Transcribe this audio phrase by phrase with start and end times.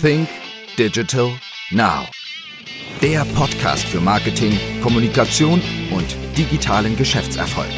[0.00, 0.28] Think
[0.76, 1.32] Digital
[1.70, 2.06] Now.
[3.00, 7.70] Der Podcast für Marketing, Kommunikation und digitalen Geschäftserfolg.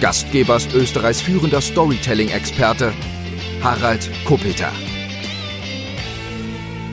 [0.00, 2.92] Gastgeber ist Österreichs führender Storytelling-Experte
[3.62, 4.72] Harald Kopeter.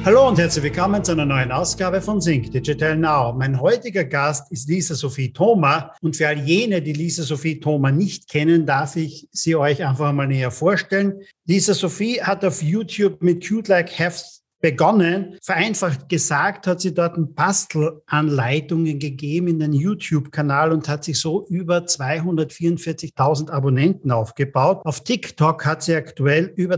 [0.06, 3.32] Hallo und herzlich willkommen zu einer neuen Ausgabe von Sync Digital Now.
[3.32, 7.90] Mein heutiger Gast ist Lisa Sophie Thoma und für all jene, die Lisa Sophie Thoma
[7.90, 11.22] nicht kennen, darf ich sie euch einfach mal näher vorstellen.
[11.46, 15.38] Lisa Sophie hat auf YouTube mit Cute Like Hefts begonnen.
[15.42, 21.80] Vereinfacht gesagt hat sie dort Bastelanleitungen gegeben in den YouTube-Kanal und hat sich so über
[21.80, 24.82] 244.000 Abonnenten aufgebaut.
[24.86, 26.76] Auf TikTok hat sie aktuell über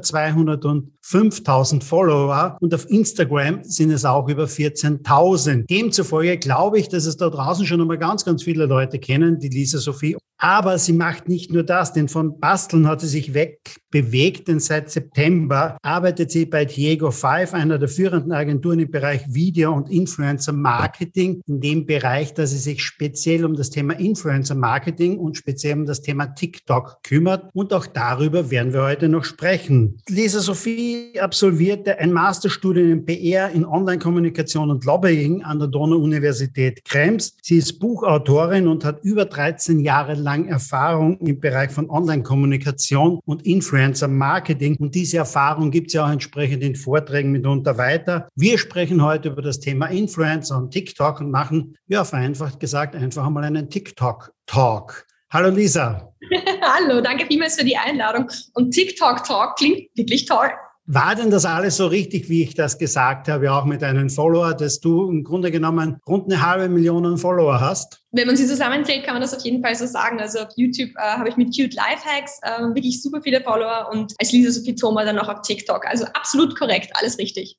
[1.05, 5.67] 205.000 Follower und auf Instagram sind es auch über 14.000.
[5.67, 9.49] Demzufolge glaube ich, dass es da draußen schon einmal ganz, ganz viele Leute kennen, die
[9.49, 10.17] Lisa Sophie.
[10.37, 14.91] Aber sie macht nicht nur das, denn von Basteln hat sie sich wegbewegt, denn seit
[14.91, 19.89] September arbeitet sie bei Diego 5, einer einer der führenden Agenturen im Bereich Video und
[19.89, 25.35] Influencer Marketing, in dem Bereich, dass sie sich speziell um das Thema Influencer Marketing und
[25.35, 27.49] speziell um das Thema TikTok kümmert.
[27.53, 29.97] Und auch darüber werden wir heute noch sprechen.
[30.07, 37.35] Lisa Sophie absolvierte ein Masterstudium in PR in Online-Kommunikation und Lobbying an der Donau-Universität Krems.
[37.41, 43.45] Sie ist Buchautorin und hat über 13 Jahre lang Erfahrung im Bereich von Online-Kommunikation und
[43.45, 44.75] Influencer Marketing.
[44.77, 48.29] Und diese Erfahrung gibt es ja auch entsprechend in Vorträgen mit uns darunter weiter.
[48.35, 53.29] Wir sprechen heute über das Thema Influencer und TikTok und machen, ja, vereinfacht gesagt, einfach
[53.29, 55.05] mal einen TikTok-Talk.
[55.31, 56.13] Hallo Lisa.
[56.61, 58.29] Hallo, danke vielmals für die Einladung.
[58.53, 60.49] Und TikTok-Talk klingt wirklich toll.
[60.87, 64.53] War denn das alles so richtig, wie ich das gesagt habe, auch mit deinen Follower,
[64.53, 68.01] dass du im Grunde genommen rund eine halbe Million Follower hast?
[68.11, 70.19] Wenn man sie zusammenzählt, kann man das auf jeden Fall so sagen.
[70.19, 74.13] Also auf YouTube äh, habe ich mit Cute Lifehacks äh, wirklich super viele Follower und
[74.19, 75.87] als Lisa Sophie Thoma dann auch auf TikTok.
[75.87, 77.57] Also absolut korrekt, alles richtig.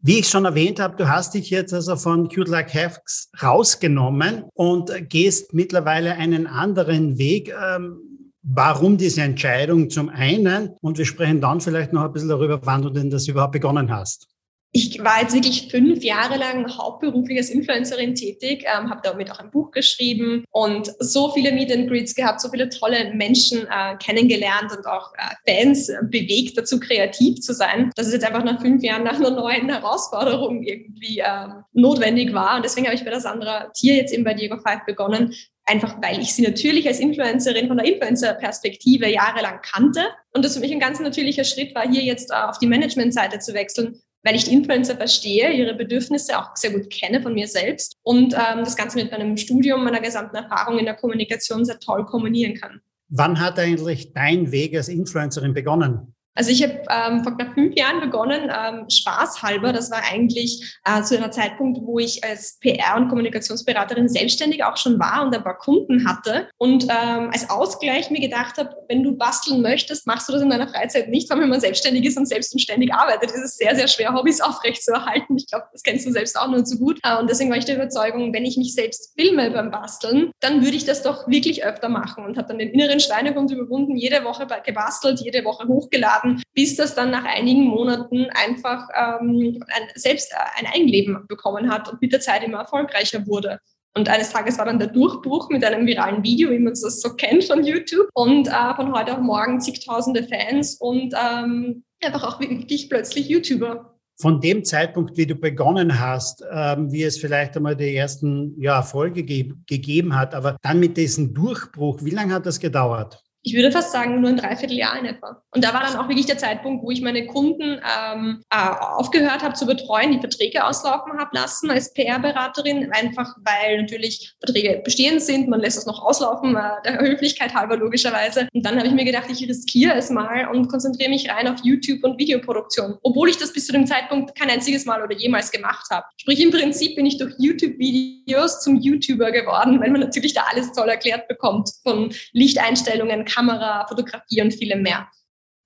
[0.00, 4.44] Wie ich schon erwähnt habe, du hast dich jetzt also von Cute Like Hacks rausgenommen
[4.54, 7.52] und gehst mittlerweile einen anderen Weg.
[7.60, 8.07] Ähm,
[8.50, 10.70] Warum diese Entscheidung zum einen?
[10.80, 13.90] Und wir sprechen dann vielleicht noch ein bisschen darüber, wann du denn das überhaupt begonnen
[13.90, 14.26] hast.
[14.70, 19.38] Ich war jetzt wirklich fünf Jahre lang hauptberuflich als Influencerin tätig, ähm, habe damit auch
[19.38, 23.96] ein Buch geschrieben und so viele Meet and Greets gehabt, so viele tolle Menschen äh,
[23.96, 28.60] kennengelernt und auch äh, Fans bewegt dazu, kreativ zu sein, dass es jetzt einfach nach
[28.60, 32.56] fünf Jahren nach einer neuen Herausforderung irgendwie ähm, notwendig war.
[32.56, 35.34] Und deswegen habe ich bei der Sandra Tier jetzt eben bei Diego 5 begonnen,
[35.64, 40.02] einfach weil ich sie natürlich als Influencerin von der Influencer-Perspektive jahrelang kannte
[40.34, 43.38] und das für mich ein ganz natürlicher Schritt war, hier jetzt äh, auf die Management-Seite
[43.38, 47.48] zu wechseln weil ich die Influencer verstehe, ihre Bedürfnisse auch sehr gut kenne von mir
[47.48, 51.78] selbst und ähm, das Ganze mit meinem Studium, meiner gesamten Erfahrung in der Kommunikation sehr
[51.78, 52.80] toll kombinieren kann.
[53.08, 56.14] Wann hat eigentlich dein Weg als Influencerin begonnen?
[56.38, 59.72] Also ich habe ähm, vor knapp fünf Jahren begonnen, ähm, spaßhalber.
[59.72, 64.76] Das war eigentlich äh, zu einer Zeitpunkt, wo ich als PR- und Kommunikationsberaterin selbstständig auch
[64.76, 66.46] schon war und ein paar Kunden hatte.
[66.56, 70.50] Und ähm, als Ausgleich mir gedacht habe, wenn du basteln möchtest, machst du das in
[70.50, 73.88] deiner Freizeit nicht, weil wenn man selbstständig ist und selbstständig arbeitet, ist es sehr, sehr
[73.88, 75.36] schwer, Hobbys aufrechtzuerhalten.
[75.38, 77.00] Ich glaube, das kennst du selbst auch nur zu gut.
[77.02, 80.62] Äh, und deswegen war ich der Überzeugung, wenn ich mich selbst filme beim Basteln, dann
[80.62, 84.22] würde ich das doch wirklich öfter machen und habe dann den inneren Schweinehund überwunden, jede
[84.22, 89.88] Woche gebastelt, jede Woche hochgeladen haben, bis das dann nach einigen Monaten einfach ähm, ein,
[89.94, 93.58] selbst ein Eigenleben bekommen hat und mit der Zeit immer erfolgreicher wurde.
[93.96, 97.14] Und eines Tages war dann der Durchbruch mit einem viralen Video, wie man es so
[97.16, 98.08] kennt von YouTube.
[98.14, 103.94] Und äh, von heute auf morgen zigtausende Fans und ähm, einfach auch wirklich plötzlich YouTuber.
[104.20, 108.76] Von dem Zeitpunkt, wie du begonnen hast, ähm, wie es vielleicht einmal die ersten ja,
[108.76, 113.22] Erfolge ge gegeben hat, aber dann mit diesem Durchbruch, wie lange hat das gedauert?
[113.48, 115.42] Ich würde fast sagen, nur ein Dreivierteljahr in etwa.
[115.54, 119.42] Und da war dann auch wirklich der Zeitpunkt, wo ich meine Kunden ähm, äh, aufgehört
[119.42, 125.22] habe zu betreuen, die Verträge auslaufen habe lassen als PR-Beraterin, einfach weil natürlich Verträge bestehend
[125.22, 128.48] sind, man lässt es noch auslaufen, äh, der Höflichkeit halber logischerweise.
[128.52, 131.60] Und dann habe ich mir gedacht, ich riskiere es mal und konzentriere mich rein auf
[131.62, 135.50] YouTube und Videoproduktion, obwohl ich das bis zu dem Zeitpunkt kein einziges Mal oder jemals
[135.50, 136.04] gemacht habe.
[136.18, 140.70] Sprich, im Prinzip bin ich durch YouTube-Videos zum YouTuber geworden, weil man natürlich da alles
[140.72, 145.08] toll erklärt bekommt, von Lichteinstellungen, Kamera, Fotografie und vielem mehr.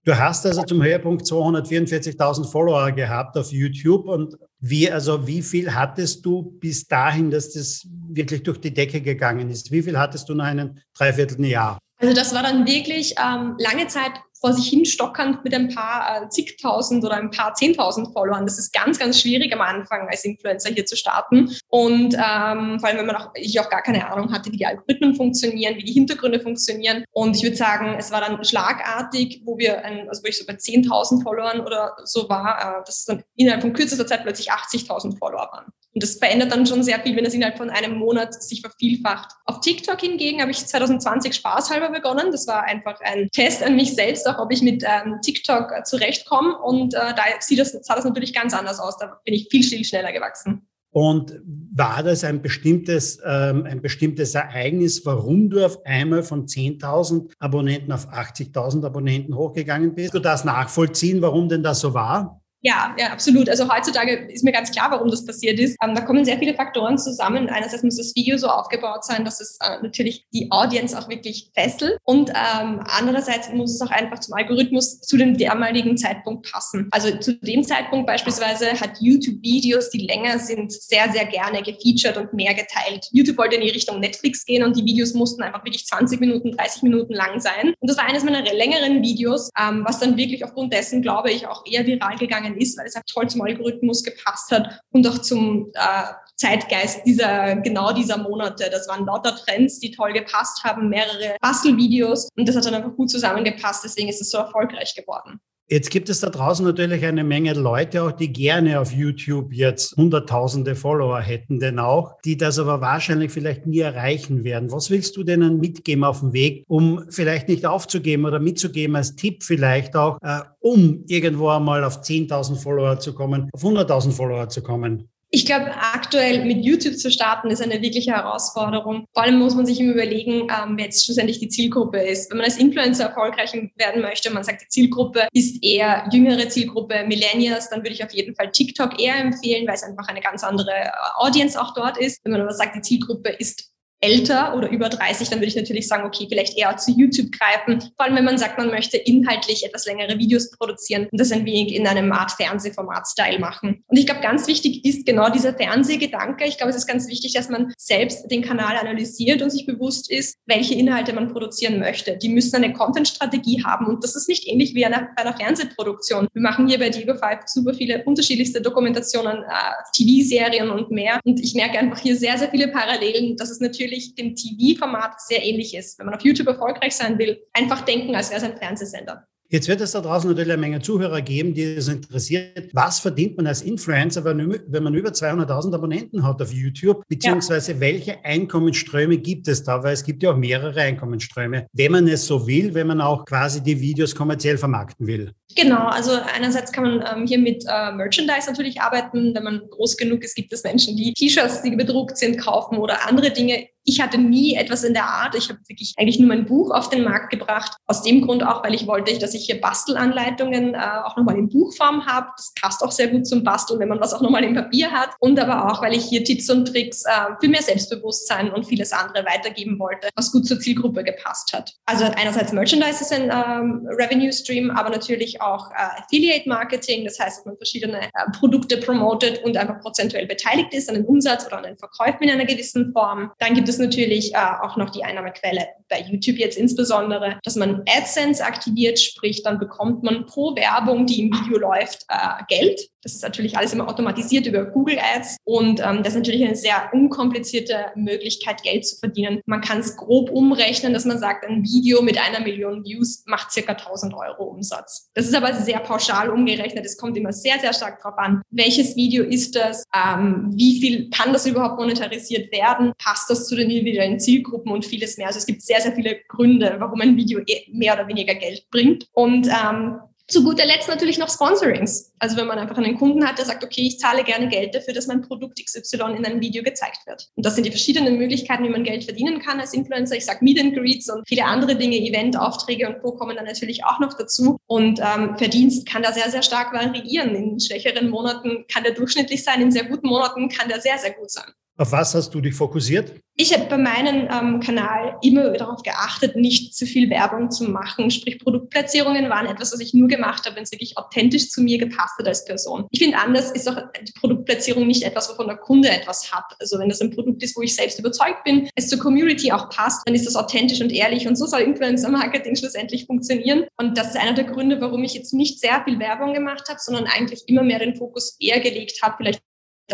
[0.05, 5.73] Du hast also zum Höhepunkt 244.000 Follower gehabt auf YouTube und wie, also wie viel
[5.73, 9.71] hattest du bis dahin, dass das wirklich durch die Decke gegangen ist?
[9.71, 11.79] Wie viel hattest du nach einem Dreivierteljahr?
[11.99, 14.11] Also das war dann wirklich ähm, lange Zeit
[14.43, 18.45] vor sich hin stockernd mit ein paar äh, zigtausend oder ein paar zehntausend Followern.
[18.45, 21.57] Das ist ganz, ganz schwierig am Anfang als Influencer hier zu starten.
[21.69, 24.67] Und ähm, vor allem, wenn man auch, ich auch gar keine Ahnung hatte, wie die
[24.67, 27.05] Algorithmen funktionieren, wie die Hintergründe funktionieren.
[27.13, 30.45] Und ich würde sagen, es war dann schlagartig, wo wir, ein, also wo ich so
[30.45, 35.19] bei 10.000 Followern oder so war, äh, dass dann innerhalb von kürzester Zeit plötzlich 80.000
[35.19, 35.73] Follower waren.
[35.95, 39.33] Und das verändert dann schon sehr viel, wenn es innerhalb von einem Monat sich vervielfacht.
[39.45, 42.33] Auf TikTok hingegen habe ich 2020 spaßhalber begonnen.
[42.33, 45.83] Das war einfach ein Test an mich selbst, auch ob ich mit ähm, TikTok äh,
[45.83, 46.59] zurechtkomme.
[46.59, 48.97] Und äh, da sieht das, sah das natürlich ganz anders aus.
[48.97, 50.67] Da bin ich viel, viel schneller gewachsen.
[50.93, 51.41] Und
[51.75, 57.93] war das ein bestimmtes, ähm, ein bestimmtes Ereignis, warum du auf einmal von 10.000 Abonnenten
[57.93, 60.13] auf 80.000 Abonnenten hochgegangen bist?
[60.13, 62.42] Du das nachvollziehen, warum denn das so war?
[62.65, 63.49] Ja, ja, absolut.
[63.49, 65.77] Also heutzutage ist mir ganz klar, warum das passiert ist.
[65.83, 67.49] Ähm, da kommen sehr viele Faktoren zusammen.
[67.49, 71.51] Einerseits muss das Video so aufgebaut sein, dass es äh, natürlich die Audience auch wirklich
[71.55, 71.99] fesselt.
[72.05, 76.87] Und ähm, andererseits muss es auch einfach zum Algorithmus zu dem damaligen Zeitpunkt passen.
[76.93, 82.17] Also zu dem Zeitpunkt beispielsweise hat YouTube Videos, die länger sind, sehr, sehr gerne gefeatured
[82.17, 83.09] und mehr geteilt.
[83.11, 86.53] YouTube wollte in die Richtung Netflix gehen und die Videos mussten einfach wirklich 20 Minuten,
[86.53, 87.75] 30 Minuten lang sein.
[87.81, 91.49] Und das war eines meiner längeren Videos, ähm, was dann wirklich aufgrund dessen, glaube ich,
[91.49, 95.07] auch eher viral gegangen gegangen ist, weil es halt toll zum Algorithmus gepasst hat und
[95.07, 96.05] auch zum äh,
[96.37, 98.69] Zeitgeist dieser, genau dieser Monate.
[98.71, 102.97] Das waren lauter Trends, die toll gepasst haben, mehrere Bastelvideos und das hat dann einfach
[102.97, 103.85] gut zusammengepasst.
[103.85, 105.41] Deswegen ist es so erfolgreich geworden.
[105.69, 109.97] Jetzt gibt es da draußen natürlich eine Menge Leute auch, die gerne auf YouTube jetzt
[109.97, 114.71] hunderttausende Follower hätten, denn auch, die das aber wahrscheinlich vielleicht nie erreichen werden.
[114.71, 119.17] Was willst du denen mitgeben auf dem Weg, um vielleicht nicht aufzugeben oder mitzugeben als
[119.17, 124.49] Tipp vielleicht auch, äh, um irgendwo einmal auf 10.000 Follower zu kommen, auf 100.000 Follower
[124.49, 125.09] zu kommen?
[125.35, 129.07] Ich glaube, aktuell mit YouTube zu starten ist eine wirkliche Herausforderung.
[129.15, 132.31] Vor allem muss man sich immer überlegen, ähm, wer jetzt schlussendlich die Zielgruppe ist.
[132.31, 137.07] Wenn man als Influencer erfolgreich werden möchte, man sagt, die Zielgruppe ist eher jüngere Zielgruppe,
[137.07, 140.45] Millennials, dann würde ich auf jeden Fall TikTok eher empfehlen, weil es einfach eine ganz
[140.45, 142.21] andere äh, Audience auch dort ist.
[142.25, 143.73] Wenn man aber sagt, die Zielgruppe ist
[144.03, 147.81] älter oder über 30, dann würde ich natürlich sagen, okay, vielleicht eher zu YouTube greifen.
[147.97, 151.47] Vor allem, wenn man sagt, man möchte inhaltlich etwas längere Videos produzieren und das ein
[151.47, 153.83] wenig in einem Art Fernsehformat-Style machen.
[153.87, 156.45] Und ich glaube, ganz wichtig ist genau dieser Fernsehgedanke.
[156.45, 160.11] Ich glaube, es ist ganz wichtig, dass man selbst den Kanal analysiert und sich bewusst
[160.11, 162.17] ist, welche Inhalte man produzieren möchte.
[162.17, 166.27] Die müssen eine Content-Strategie haben und das ist nicht ähnlich wie bei einer Fernsehproduktion.
[166.33, 169.47] Wir machen hier bei Diego 5 super viele unterschiedlichste Dokumentationen, äh,
[169.95, 171.21] TV-Serien und mehr.
[171.25, 175.21] Und ich merke einfach hier sehr, sehr viele Parallelen, dass es natürlich natürlich dem TV-Format
[175.21, 175.99] sehr ähnlich ist.
[175.99, 179.27] Wenn man auf YouTube erfolgreich sein will, einfach denken, als wäre es ein Fernsehsender.
[179.51, 182.71] Jetzt wird es da draußen natürlich eine Menge Zuhörer geben, die es interessiert.
[182.73, 187.03] Was verdient man als Influencer, wenn man über 200.000 Abonnenten hat auf YouTube?
[187.07, 187.81] Beziehungsweise ja.
[187.81, 189.83] welche Einkommensströme gibt es da?
[189.83, 193.27] Weil es gibt ja auch mehrere Einkommensströme, wenn man es so will, wenn man auch
[193.27, 195.33] quasi die Videos kommerziell vermarkten will.
[195.55, 199.35] Genau, also einerseits kann man ähm, hier mit äh, Merchandise natürlich arbeiten.
[199.35, 203.07] Wenn man groß genug ist, gibt es Menschen, die T-Shirts, die bedruckt sind, kaufen oder
[203.09, 205.35] andere Dinge ich hatte nie etwas in der Art.
[205.35, 207.77] Ich habe wirklich eigentlich nur mein Buch auf den Markt gebracht.
[207.87, 211.49] Aus dem Grund auch, weil ich wollte, dass ich hier Bastelanleitungen äh, auch nochmal in
[211.49, 212.29] Buchform habe.
[212.37, 215.11] Das passt auch sehr gut zum Basteln, wenn man was auch nochmal im Papier hat.
[215.19, 217.11] Und aber auch, weil ich hier Tipps und Tricks äh,
[217.41, 221.73] für mehr Selbstbewusstsein und vieles andere weitergeben wollte, was gut zur Zielgruppe gepasst hat.
[221.87, 227.05] Also einerseits Merchandise ist ein ähm, Revenue Stream, aber natürlich auch äh, Affiliate Marketing.
[227.05, 228.09] Das heißt, dass man verschiedene äh,
[228.39, 232.31] Produkte promotet und einfach prozentuell beteiligt ist an den Umsatz oder an den Verkäufen in
[232.31, 233.33] einer gewissen Form.
[233.39, 237.83] Dann gibt es natürlich äh, auch noch die Einnahmequelle bei YouTube jetzt insbesondere, dass man
[237.89, 242.07] AdSense aktiviert, sprich dann bekommt man pro Werbung, die im Video läuft,
[242.49, 242.89] Geld.
[243.03, 246.55] Das ist natürlich alles immer automatisiert über Google Ads und ähm, das ist natürlich eine
[246.55, 249.41] sehr unkomplizierte Möglichkeit, Geld zu verdienen.
[249.47, 253.51] Man kann es grob umrechnen, dass man sagt, ein Video mit einer Million Views macht
[253.51, 255.11] circa 1000 Euro Umsatz.
[255.15, 256.85] Das ist aber sehr pauschal umgerechnet.
[256.85, 261.11] Es kommt immer sehr, sehr stark darauf an, welches Video ist das, ähm, wie viel
[261.11, 265.29] kann das überhaupt monetarisiert werden, passt das zu den individuellen Zielgruppen und vieles mehr.
[265.29, 268.67] Also es gibt sehr, sehr viele Gründe, warum ein Video eh mehr oder weniger Geld
[268.71, 269.09] bringt.
[269.13, 269.99] Und ähm,
[270.33, 272.13] zu guter Letzt natürlich noch Sponsorings.
[272.19, 274.95] Also wenn man einfach einen Kunden hat, der sagt, okay, ich zahle gerne Geld dafür,
[274.95, 277.29] dass mein Produkt XY in einem Video gezeigt wird.
[277.37, 280.17] Und das sind die verschiedenen Möglichkeiten, wie man Geld verdienen kann als Influencer.
[280.17, 283.13] Ich sage Meet and Greets und viele andere Dinge, Eventaufträge und Co.
[283.13, 284.57] kommen dann natürlich auch noch dazu.
[284.67, 287.35] Und ähm, Verdienst kann da sehr, sehr stark variieren.
[287.35, 291.13] In schwächeren Monaten kann der durchschnittlich sein, in sehr guten Monaten kann der sehr, sehr
[291.13, 291.53] gut sein.
[291.79, 293.15] Auf was hast du dich fokussiert?
[293.35, 298.11] Ich habe bei meinem ähm, Kanal immer darauf geachtet, nicht zu viel Werbung zu machen.
[298.11, 301.79] Sprich, Produktplatzierungen waren etwas, was ich nur gemacht habe, wenn es wirklich authentisch zu mir
[301.79, 302.87] gepasst hat als Person.
[302.91, 306.45] Ich finde, anders ist auch die Produktplatzierung nicht etwas, wovon der Kunde etwas hat.
[306.61, 309.71] Also wenn das ein Produkt ist, wo ich selbst überzeugt bin, es zur Community auch
[309.71, 311.27] passt, dann ist das authentisch und ehrlich.
[311.27, 313.65] Und so soll Influencer-Marketing schlussendlich funktionieren.
[313.79, 316.79] Und das ist einer der Gründe, warum ich jetzt nicht sehr viel Werbung gemacht habe,
[316.79, 319.41] sondern eigentlich immer mehr den Fokus eher gelegt habe, vielleicht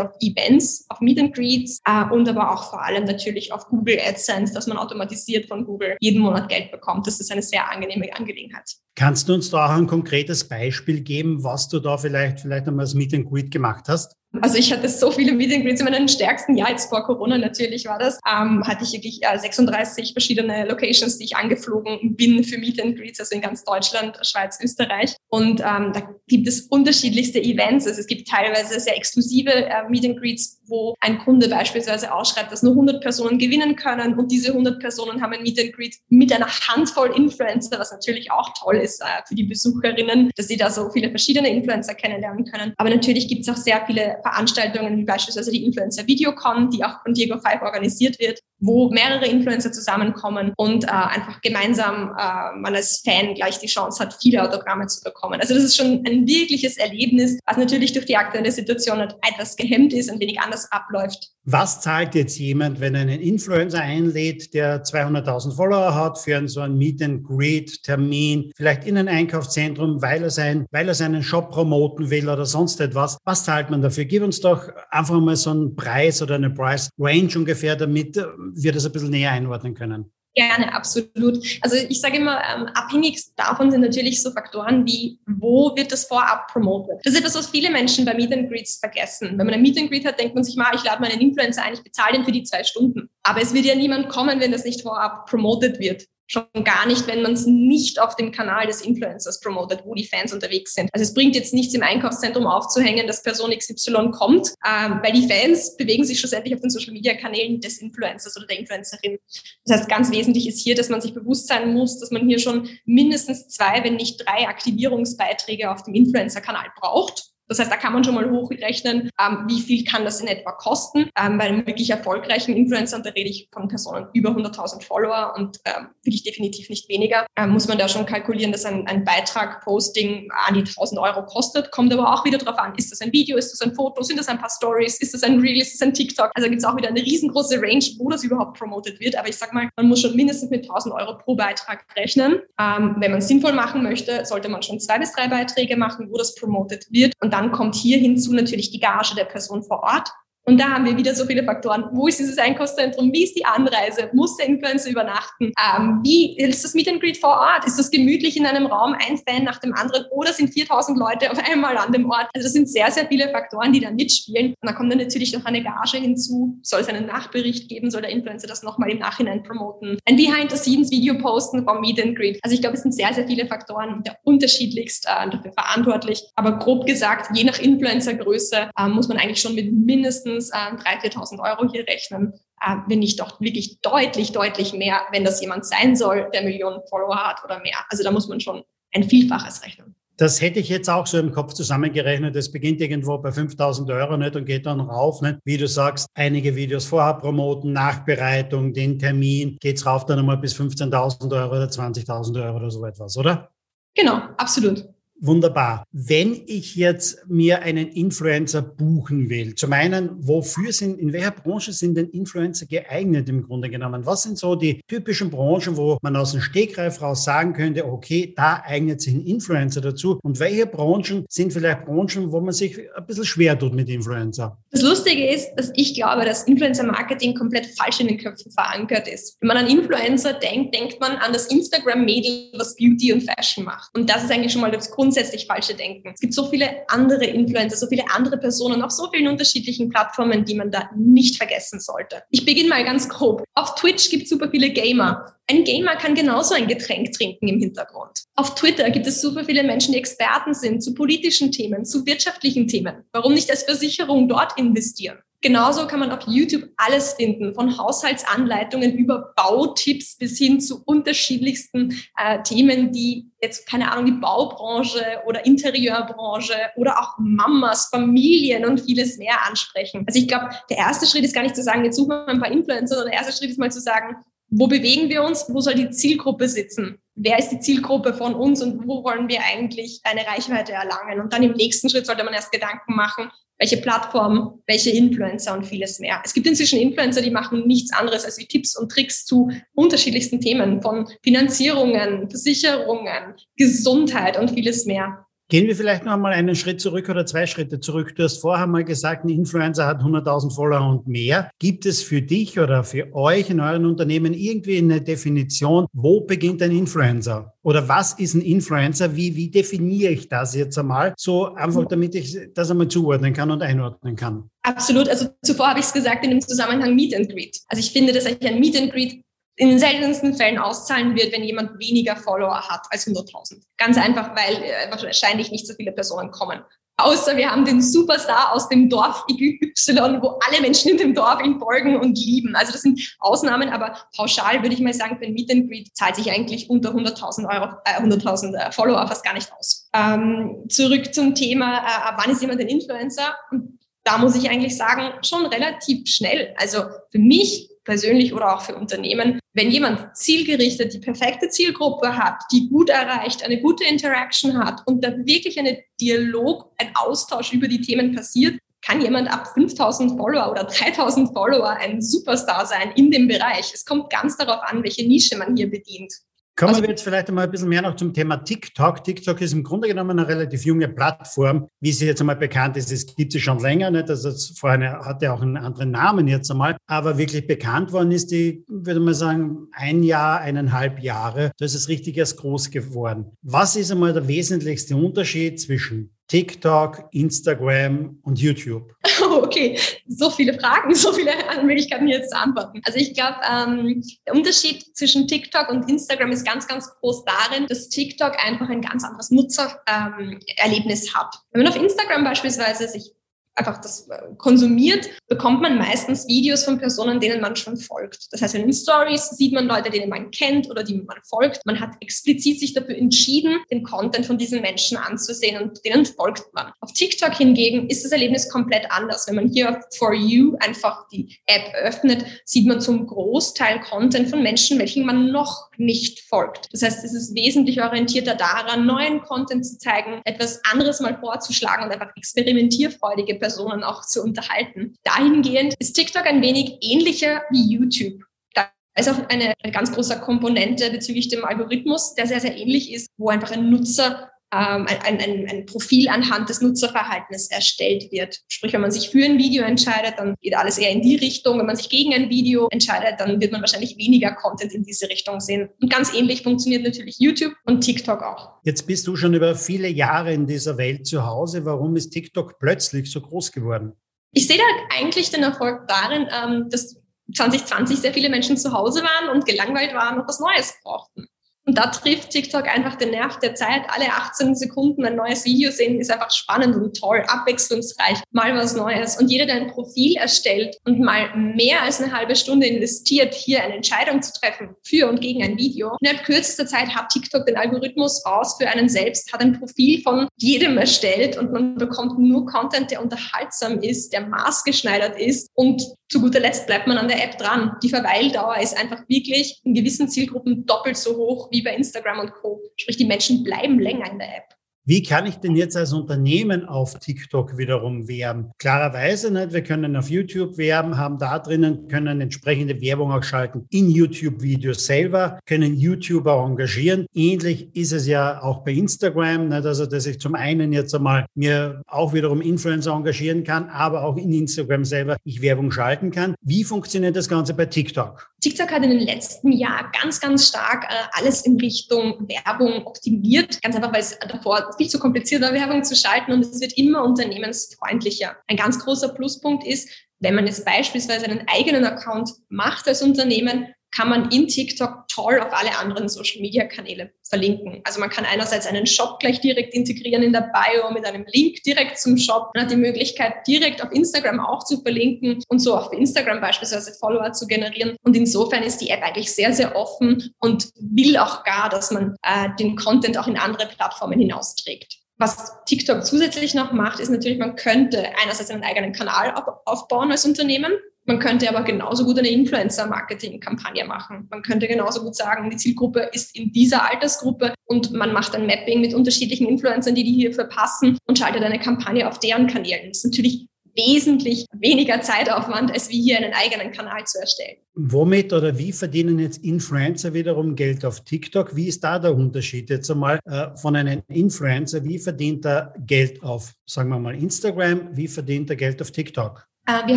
[0.01, 3.99] auf Events, auf Meet and Greets äh, und aber auch vor allem natürlich auf Google
[4.01, 7.07] AdSense, dass man automatisiert von Google jeden Monat Geld bekommt.
[7.07, 8.77] Das ist eine sehr angenehme Angelegenheit.
[8.99, 12.85] Kannst du uns da auch ein konkretes Beispiel geben, was du da vielleicht, vielleicht einmal
[12.85, 14.17] als Meet and Greet gemacht hast?
[14.43, 17.39] Also ich hatte so viele Meet and Greets in meinem stärksten Jahr, jetzt vor Corona
[17.39, 22.45] natürlich war das, ähm, hatte ich wirklich äh, 36 verschiedene Locations, die ich angeflogen bin
[22.45, 25.17] für Meet and Greets, also in ganz Deutschland, Schweiz, Österreich.
[25.31, 27.87] Und ähm, da gibt es unterschiedlichste Events.
[27.87, 32.53] Also es gibt teilweise sehr exklusive äh, Meet and Greets, wo ein Kunde beispielsweise ausschreibt,
[32.53, 35.97] dass nur 100 Personen gewinnen können und diese 100 Personen haben ein Meet and Greet
[36.11, 40.57] mit einer Handvoll Influencer, was natürlich auch toll ist äh, für die Besucherinnen, dass sie
[40.57, 42.73] da so viele verschiedene Influencer kennenlernen können.
[42.77, 47.03] Aber natürlich gibt es auch sehr viele Veranstaltungen wie beispielsweise die Influencer Videocon, die auch
[47.03, 52.75] von Diego Five organisiert wird, wo mehrere Influencer zusammenkommen und äh, einfach gemeinsam äh, man
[52.75, 55.41] als Fan gleich die Chance hat, viele Autogramme zu bekommen.
[55.41, 59.93] Also das ist schon ein wirkliches Erlebnis, was natürlich durch die aktuelle Situation etwas gehemmt
[59.93, 61.31] ist, ein wenig anders abläuft.
[61.51, 66.47] Was zahlt jetzt jemand, wenn er einen Influencer einlädt, der 200.000 Follower hat, für einen
[66.47, 70.95] so einen Meet and Greet Termin, vielleicht in ein Einkaufszentrum, weil er, sein, weil er
[70.95, 73.17] seinen Shop promoten will oder sonst etwas?
[73.25, 74.05] Was zahlt man dafür?
[74.05, 78.23] Gib uns doch einfach mal so einen Preis oder eine Price Range ungefähr, damit
[78.55, 80.13] wir das ein bisschen näher einordnen können.
[80.35, 81.45] Gerne, absolut.
[81.63, 86.05] Also ich sage immer, ähm, abhängig davon sind natürlich so Faktoren wie, wo wird das
[86.05, 87.01] vorab promoted?
[87.03, 89.31] Das ist etwas, was viele Menschen bei Meet and Greets vergessen.
[89.31, 91.65] Wenn man ein Meet and Greet hat, denkt man sich mal, ich lade meinen Influencer
[91.65, 93.09] ein, ich bezahle den für die zwei Stunden.
[93.25, 96.07] Aber es wird ja niemand kommen, wenn das nicht vorab promoted wird.
[96.31, 100.05] Schon gar nicht, wenn man es nicht auf dem Kanal des Influencers promotet, wo die
[100.05, 100.91] Fans unterwegs sind.
[100.93, 105.27] Also es bringt jetzt nichts im Einkaufszentrum aufzuhängen, dass Person XY kommt, ähm, weil die
[105.27, 109.19] Fans bewegen sich schlussendlich auf den Social-Media-Kanälen des Influencers oder der Influencerin.
[109.65, 112.39] Das heißt, ganz wesentlich ist hier, dass man sich bewusst sein muss, dass man hier
[112.39, 117.93] schon mindestens zwei, wenn nicht drei Aktivierungsbeiträge auf dem Influencer-Kanal braucht das heißt, da kann
[117.93, 121.11] man schon mal hochrechnen, ähm, wie viel kann das in etwa kosten.
[121.19, 125.59] Ähm, bei einem wirklich erfolgreichen Influencer, da rede ich von Personen über 100.000 Follower und
[125.65, 129.65] ähm, wirklich definitiv nicht weniger, ähm, muss man da schon kalkulieren, dass ein, ein Beitrag,
[129.65, 131.71] Posting an die 1.000 Euro kostet.
[131.71, 134.19] Kommt aber auch wieder darauf an, ist das ein Video, ist das ein Foto, sind
[134.19, 136.31] das ein paar Stories, ist das ein Reel, ist das ein TikTok?
[136.35, 139.17] Also gibt es auch wieder eine riesengroße Range, wo das überhaupt promotet wird.
[139.17, 142.41] Aber ich sag mal, man muss schon mindestens mit 1.000 Euro pro Beitrag rechnen.
[142.61, 146.09] Ähm, wenn man es sinnvoll machen möchte, sollte man schon zwei bis drei Beiträge machen,
[146.11, 147.15] wo das promotet wird.
[147.21, 150.11] Und dann kommt hier hinzu natürlich die Gage der Person vor Ort.
[150.49, 151.85] Und da haben wir wieder so viele Faktoren.
[151.93, 153.13] Wo ist dieses Einkaufszentrum?
[153.13, 154.09] Wie ist die Anreise?
[154.15, 155.53] Muss der Influencer übernachten?
[155.77, 157.67] Ähm, wie ist das Meet and Greet vor Ort?
[157.67, 160.07] Ist das gemütlich in einem Raum, ein Fan nach dem anderen?
[160.11, 162.29] Oder sind 4000 Leute auf einmal an dem Ort?
[162.33, 164.55] Also das sind sehr, sehr viele Faktoren, die da mitspielen.
[164.59, 166.59] Und da kommt dann natürlich noch eine Gage hinzu.
[166.63, 167.91] Soll es einen Nachbericht geben?
[167.91, 169.99] Soll der Influencer das nochmal im Nachhinein promoten?
[170.07, 172.39] Ein Behind-the-Scenes-Video posten vom Meet and Greet?
[172.43, 176.23] Also ich glaube, es sind sehr, sehr viele Faktoren, der unterschiedlichst äh, dafür verantwortlich.
[176.37, 180.57] Aber grob gesagt, je nach Influencer-Größe äh, muss man eigentlich schon mit mindestens mindestens äh,
[180.57, 185.41] 3.000, 4.000 Euro hier rechnen, äh, wenn nicht doch wirklich deutlich, deutlich mehr, wenn das
[185.41, 187.79] jemand sein soll, der Millionen Follower hat oder mehr.
[187.91, 188.63] Also da muss man schon
[188.95, 189.95] ein Vielfaches rechnen.
[190.17, 192.35] Das hätte ich jetzt auch so im Kopf zusammengerechnet.
[192.35, 195.23] Es beginnt irgendwo bei 5000 Euro nicht und geht dann rauf.
[195.23, 195.39] Nicht?
[195.45, 200.57] Wie du sagst, einige Videos vorher promoten, Nachbereitung, den Termin, geht's rauf dann einmal bis
[200.57, 203.49] 15.000 Euro oder 20.000 Euro oder so etwas, oder?
[203.95, 204.89] Genau, absolut.
[205.21, 205.85] Wunderbar.
[205.91, 211.73] Wenn ich jetzt mir einen Influencer buchen will, zum einen, wofür sind, in welcher Branche
[211.73, 214.07] sind denn Influencer geeignet im Grunde genommen?
[214.07, 218.33] Was sind so die typischen Branchen, wo man aus dem Stegreif raus sagen könnte, okay,
[218.37, 220.21] da eignet sich ein Influencer dazu?
[220.23, 224.57] Und welche Branchen sind vielleicht Branchen, wo man sich ein bisschen schwer tut mit Influencer?
[224.71, 229.37] Das Lustige ist, dass ich glaube, dass Influencer-Marketing komplett falsch in den Köpfen verankert ist.
[229.41, 233.91] Wenn man an Influencer denkt, denkt man an das Instagram-Mädel, was Beauty und Fashion macht.
[233.97, 236.11] Und das ist eigentlich schon mal das Grund, grundsätzlich falsche Denken.
[236.13, 240.45] Es gibt so viele andere Influencer, so viele andere Personen auf so vielen unterschiedlichen Plattformen,
[240.45, 242.23] die man da nicht vergessen sollte.
[242.31, 243.43] Ich beginne mal ganz grob.
[243.55, 245.38] Auf Twitch gibt es super viele Gamer.
[245.51, 248.25] Ein Gamer kann genauso ein Getränk trinken im Hintergrund.
[248.35, 252.69] Auf Twitter gibt es super viele Menschen, die Experten sind zu politischen Themen, zu wirtschaftlichen
[252.69, 253.05] Themen.
[253.13, 255.19] Warum nicht als Versicherung dort investieren?
[255.41, 261.99] Genauso kann man auf YouTube alles finden, von Haushaltsanleitungen über Bautipps bis hin zu unterschiedlichsten
[262.19, 268.81] äh, Themen, die jetzt, keine Ahnung, die Baubranche oder Interieurbranche oder auch Mamas, Familien und
[268.81, 270.05] vieles mehr ansprechen.
[270.07, 272.41] Also ich glaube, der erste Schritt ist gar nicht zu sagen, jetzt suchen wir ein
[272.41, 274.17] paar Influencer, sondern der erste Schritt ist mal zu sagen,
[274.51, 275.47] wo bewegen wir uns?
[275.49, 276.99] Wo soll die Zielgruppe sitzen?
[277.15, 281.21] Wer ist die Zielgruppe von uns und wo wollen wir eigentlich eine Reichweite erlangen?
[281.21, 285.67] Und dann im nächsten Schritt sollte man erst Gedanken machen, welche Plattform, welche Influencer und
[285.67, 286.23] vieles mehr.
[286.25, 290.41] Es gibt inzwischen Influencer, die machen nichts anderes als wie Tipps und Tricks zu unterschiedlichsten
[290.41, 295.27] Themen von Finanzierungen, Versicherungen, Gesundheit und vieles mehr.
[295.51, 298.15] Gehen wir vielleicht noch einmal einen Schritt zurück oder zwei Schritte zurück.
[298.15, 301.51] Du hast vorher mal gesagt, ein Influencer hat 100.000 Follower und mehr.
[301.59, 306.61] Gibt es für dich oder für euch in euren Unternehmen irgendwie eine Definition, wo beginnt
[306.61, 307.55] ein Influencer?
[307.63, 309.17] Oder was ist ein Influencer?
[309.17, 311.15] Wie, wie definiere ich das jetzt einmal?
[311.17, 314.51] So einfach, damit ich das einmal zuordnen kann und einordnen kann.
[314.61, 315.09] Absolut.
[315.09, 317.57] Also zuvor habe ich es gesagt in dem Zusammenhang Meet and Greet.
[317.69, 319.23] Also ich finde, dass eigentlich ein Meet and Greet
[319.59, 323.61] in den seltensten Fällen auszahlen wird, wenn jemand weniger Follower hat als 100.000.
[323.77, 326.63] Ganz einfach, weil äh, wahrscheinlich nicht so viele Personen kommen.
[327.01, 331.41] Außer wir haben den Superstar aus dem Dorf Y, wo alle Menschen in dem Dorf
[331.45, 332.55] ihn folgen und lieben.
[332.57, 336.17] Also das sind Ausnahmen, aber pauschal würde ich mal sagen, für Meet and Greet zahlt
[336.17, 339.89] sich eigentlich unter 100.000 Euro, äh, 100.000 äh, Follower fast gar nicht aus.
[339.95, 343.37] Ähm, zurück zum Thema, äh, wann ist jemand ein Influencer?
[343.51, 346.55] Und da muss ich eigentlich sagen, schon relativ schnell.
[346.57, 352.43] Also für mich persönlich oder auch für Unternehmen, wenn jemand zielgerichtet die perfekte Zielgruppe hat,
[352.53, 357.67] die gut erreicht, eine gute Interaction hat und da wirklich eine Dialog, ein Austausch über
[357.67, 363.11] die Themen passiert, kann jemand ab 5000 Follower oder 3000 Follower ein Superstar sein in
[363.11, 363.73] dem Bereich.
[363.73, 366.13] Es kommt ganz darauf an, welche Nische man hier bedient.
[366.59, 369.05] Kommen also, wir jetzt vielleicht einmal ein bisschen mehr noch zum Thema TikTok.
[369.05, 372.91] TikTok ist im Grunde genommen eine relativ junge Plattform, wie sie jetzt einmal bekannt ist.
[372.91, 374.11] Es gibt sie schon länger, nicht?
[374.11, 378.65] Also vorher hatte auch einen anderen Namen jetzt einmal, aber wirklich bekannt worden ist die,
[378.67, 381.53] würde man sagen, ein Jahr, eineinhalb Jahre.
[381.59, 383.27] Da ist es richtig erst groß geworden.
[383.43, 388.95] Was ist einmal der wesentlichste Unterschied zwischen TikTok, Instagram und YouTube?
[389.31, 391.33] Okay, so viele Fragen, so viele
[391.63, 392.81] Möglichkeiten hier jetzt zu antworten.
[392.85, 397.67] Also ich glaube, ähm, der Unterschied zwischen TikTok und Instagram ist ganz, ganz groß darin,
[397.67, 401.35] dass TikTok einfach ein ganz anderes Nutzererlebnis ähm, hat.
[401.53, 403.13] Wenn man auf Instagram beispielsweise sich
[403.59, 408.29] einfach das äh, konsumiert, bekommt man meistens Videos von Personen, denen man schon folgt.
[408.31, 411.65] Das heißt, in den Stories sieht man Leute, denen man kennt oder die man folgt.
[411.67, 416.53] Man hat explizit sich dafür entschieden, den Content von diesen Menschen anzusehen und denen folgt
[416.55, 416.73] man.
[416.81, 419.27] Auf TikTok hingegen ist das Erlebnis komplett anders.
[419.27, 424.29] Wenn man hier auf For You einfach die App öffnet, sieht man zum Großteil Content
[424.29, 426.69] von Menschen, welchen man noch nicht folgt.
[426.73, 431.85] Das heißt, es ist wesentlich orientierter daran, neuen Content zu zeigen, etwas anderes mal vorzuschlagen
[431.85, 433.48] und einfach experimentierfreudige Personen
[433.83, 434.97] auch zu unterhalten.
[435.05, 438.23] Dahingehend ist TikTok ein wenig ähnlicher wie YouTube.
[438.55, 442.93] Da ist auch eine, eine ganz große Komponente bezüglich dem Algorithmus, der sehr, sehr ähnlich
[442.93, 448.39] ist, wo einfach ein Nutzer ähm, ein, ein, ein Profil anhand des Nutzerverhaltens erstellt wird.
[448.49, 451.59] Sprich, wenn man sich für ein Video entscheidet, dann geht alles eher in die Richtung.
[451.59, 455.09] Wenn man sich gegen ein Video entscheidet, dann wird man wahrscheinlich weniger Content in diese
[455.09, 455.69] Richtung sehen.
[455.81, 458.53] Und ganz ähnlich funktioniert natürlich YouTube und TikTok auch.
[458.65, 461.65] Jetzt bist du schon über viele Jahre in dieser Welt zu Hause.
[461.65, 463.93] Warum ist TikTok plötzlich so groß geworden?
[464.33, 464.65] Ich sehe da
[464.97, 466.97] eigentlich den Erfolg darin, ähm, dass
[467.35, 471.27] 2020 sehr viele Menschen zu Hause waren und gelangweilt waren und was Neues brauchten.
[471.69, 473.83] Und da trifft TikTok einfach den Nerv der Zeit.
[473.89, 478.75] Alle 18 Sekunden ein neues Video sehen ist einfach spannend und toll, abwechslungsreich, mal was
[478.75, 479.21] Neues.
[479.21, 483.63] Und jeder, der ein Profil erstellt und mal mehr als eine halbe Stunde investiert, hier
[483.63, 487.59] eine Entscheidung zu treffen für und gegen ein Video, innerhalb kürzester Zeit hat TikTok den
[487.59, 492.47] Algorithmus raus für einen selbst, hat ein Profil von jedem erstellt und man bekommt nur
[492.47, 497.23] Content, der unterhaltsam ist, der maßgeschneidert ist und zu guter Letzt bleibt man an der
[497.23, 497.77] App dran.
[497.83, 502.33] Die Verweildauer ist einfach wirklich in gewissen Zielgruppen doppelt so hoch wie bei Instagram und
[502.33, 502.63] Co.
[502.77, 504.58] Sprich, die Menschen bleiben länger in der App.
[504.89, 508.53] Wie kann ich denn jetzt als Unternehmen auf TikTok wiederum werben?
[508.59, 509.53] Klarerweise nicht.
[509.53, 514.87] Wir können auf YouTube werben, haben da drinnen, können entsprechende Werbung auch schalten in YouTube-Videos
[514.87, 517.05] selber, können YouTuber engagieren.
[517.15, 519.67] Ähnlich ist es ja auch bei Instagram, nicht?
[519.67, 524.17] also dass ich zum einen jetzt einmal mir auch wiederum Influencer engagieren kann, aber auch
[524.17, 526.35] in Instagram selber ich Werbung schalten kann.
[526.41, 528.31] Wie funktioniert das Ganze bei TikTok?
[528.41, 533.61] TikTok hat in den letzten Jahren ganz, ganz stark äh, alles in Richtung Werbung optimiert.
[533.63, 536.77] Ganz einfach, weil es davor viel zu kompliziert war, Werbung zu schalten und es wird
[536.79, 538.37] immer unternehmensfreundlicher.
[538.47, 539.89] Ein ganz großer Pluspunkt ist,
[540.21, 545.41] wenn man jetzt beispielsweise einen eigenen Account macht als Unternehmen, kann man in TikTok toll
[545.41, 547.81] auf alle anderen Social-Media-Kanäle verlinken.
[547.85, 551.63] Also man kann einerseits einen Shop gleich direkt integrieren in der Bio mit einem Link
[551.63, 552.51] direkt zum Shop.
[552.55, 556.93] Man hat die Möglichkeit, direkt auf Instagram auch zu verlinken und so auf Instagram beispielsweise
[556.99, 557.97] Follower zu generieren.
[558.03, 562.17] Und insofern ist die App eigentlich sehr, sehr offen und will auch gar, dass man
[562.23, 564.99] äh, den Content auch in andere Plattformen hinausträgt.
[565.19, 570.25] Was TikTok zusätzlich noch macht, ist natürlich, man könnte einerseits einen eigenen Kanal aufbauen als
[570.25, 570.73] Unternehmen.
[571.09, 574.27] Man könnte aber genauso gut eine Influencer-Marketing-Kampagne machen.
[574.29, 578.45] Man könnte genauso gut sagen, die Zielgruppe ist in dieser Altersgruppe und man macht ein
[578.45, 582.89] Mapping mit unterschiedlichen Influencern, die die hierfür passen und schaltet eine Kampagne auf deren Kanälen.
[582.89, 587.57] Das ist natürlich wesentlich weniger Zeitaufwand, als wie hier einen eigenen Kanal zu erstellen.
[587.75, 591.57] Womit oder wie verdienen jetzt Influencer wiederum Geld auf TikTok?
[591.57, 594.85] Wie ist da der Unterschied jetzt einmal äh, von einem Influencer?
[594.85, 597.97] Wie verdient er Geld auf, sagen wir mal, Instagram?
[597.97, 599.48] Wie verdient er Geld auf TikTok?
[599.69, 599.97] Äh, wir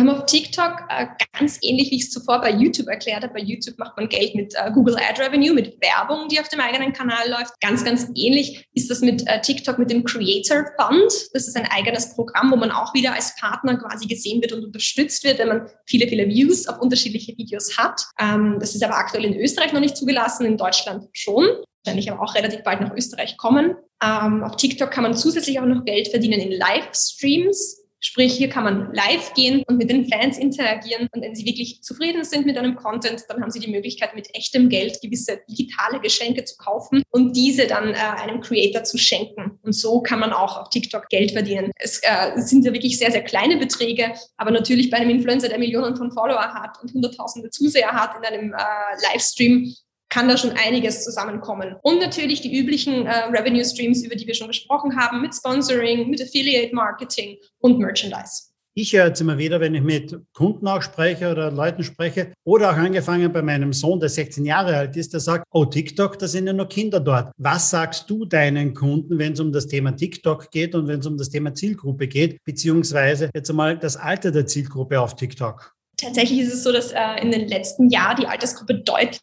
[0.00, 1.06] haben auf TikTok äh,
[1.38, 3.32] ganz ähnlich, wie ich es zuvor bei YouTube erklärt habe.
[3.32, 6.60] Bei YouTube macht man Geld mit äh, Google Ad Revenue, mit Werbung, die auf dem
[6.60, 7.58] eigenen Kanal läuft.
[7.62, 11.10] Ganz, ganz ähnlich ist das mit TikTok mit dem Creator Fund.
[11.32, 14.62] Das ist ein eigenes Programm, wo man auch wieder als Partner quasi gesehen wird und
[14.62, 18.02] unterstützt wird, wenn man viele, viele Views auf unterschiedliche Videos hat.
[18.20, 21.46] Ähm, das ist aber aktuell in Österreich noch nicht zugelassen, in Deutschland schon
[21.84, 23.74] wahrscheinlich aber auch relativ bald nach Österreich kommen.
[24.04, 27.81] Ähm, auf TikTok kann man zusätzlich auch noch Geld verdienen in Livestreams.
[28.04, 31.08] Sprich, hier kann man live gehen und mit den Fans interagieren.
[31.12, 34.28] Und wenn sie wirklich zufrieden sind mit einem Content, dann haben sie die Möglichkeit, mit
[34.34, 39.58] echtem Geld gewisse digitale Geschenke zu kaufen und diese dann äh, einem Creator zu schenken.
[39.62, 41.70] Und so kann man auch auf TikTok Geld verdienen.
[41.76, 45.58] Es äh, sind ja wirklich sehr, sehr kleine Beträge, aber natürlich bei einem Influencer, der
[45.58, 49.72] Millionen von Follower hat und hunderttausende Zuseher hat in einem äh, Livestream,
[50.12, 51.76] kann da schon einiges zusammenkommen.
[51.80, 56.10] Und natürlich die üblichen äh, Revenue Streams, über die wir schon gesprochen haben, mit Sponsoring,
[56.10, 58.52] mit Affiliate Marketing und Merchandise.
[58.74, 62.70] Ich höre jetzt immer wieder, wenn ich mit Kunden auch spreche oder Leuten spreche oder
[62.70, 66.28] auch angefangen bei meinem Sohn, der 16 Jahre alt ist, der sagt, oh, TikTok, da
[66.28, 67.32] sind ja nur Kinder dort.
[67.38, 71.06] Was sagst du deinen Kunden, wenn es um das Thema TikTok geht und wenn es
[71.06, 75.74] um das Thema Zielgruppe geht, beziehungsweise jetzt einmal das Alter der Zielgruppe auf TikTok?
[75.96, 79.20] Tatsächlich ist es so, dass äh, in den letzten Jahren die Altersgruppe deutlich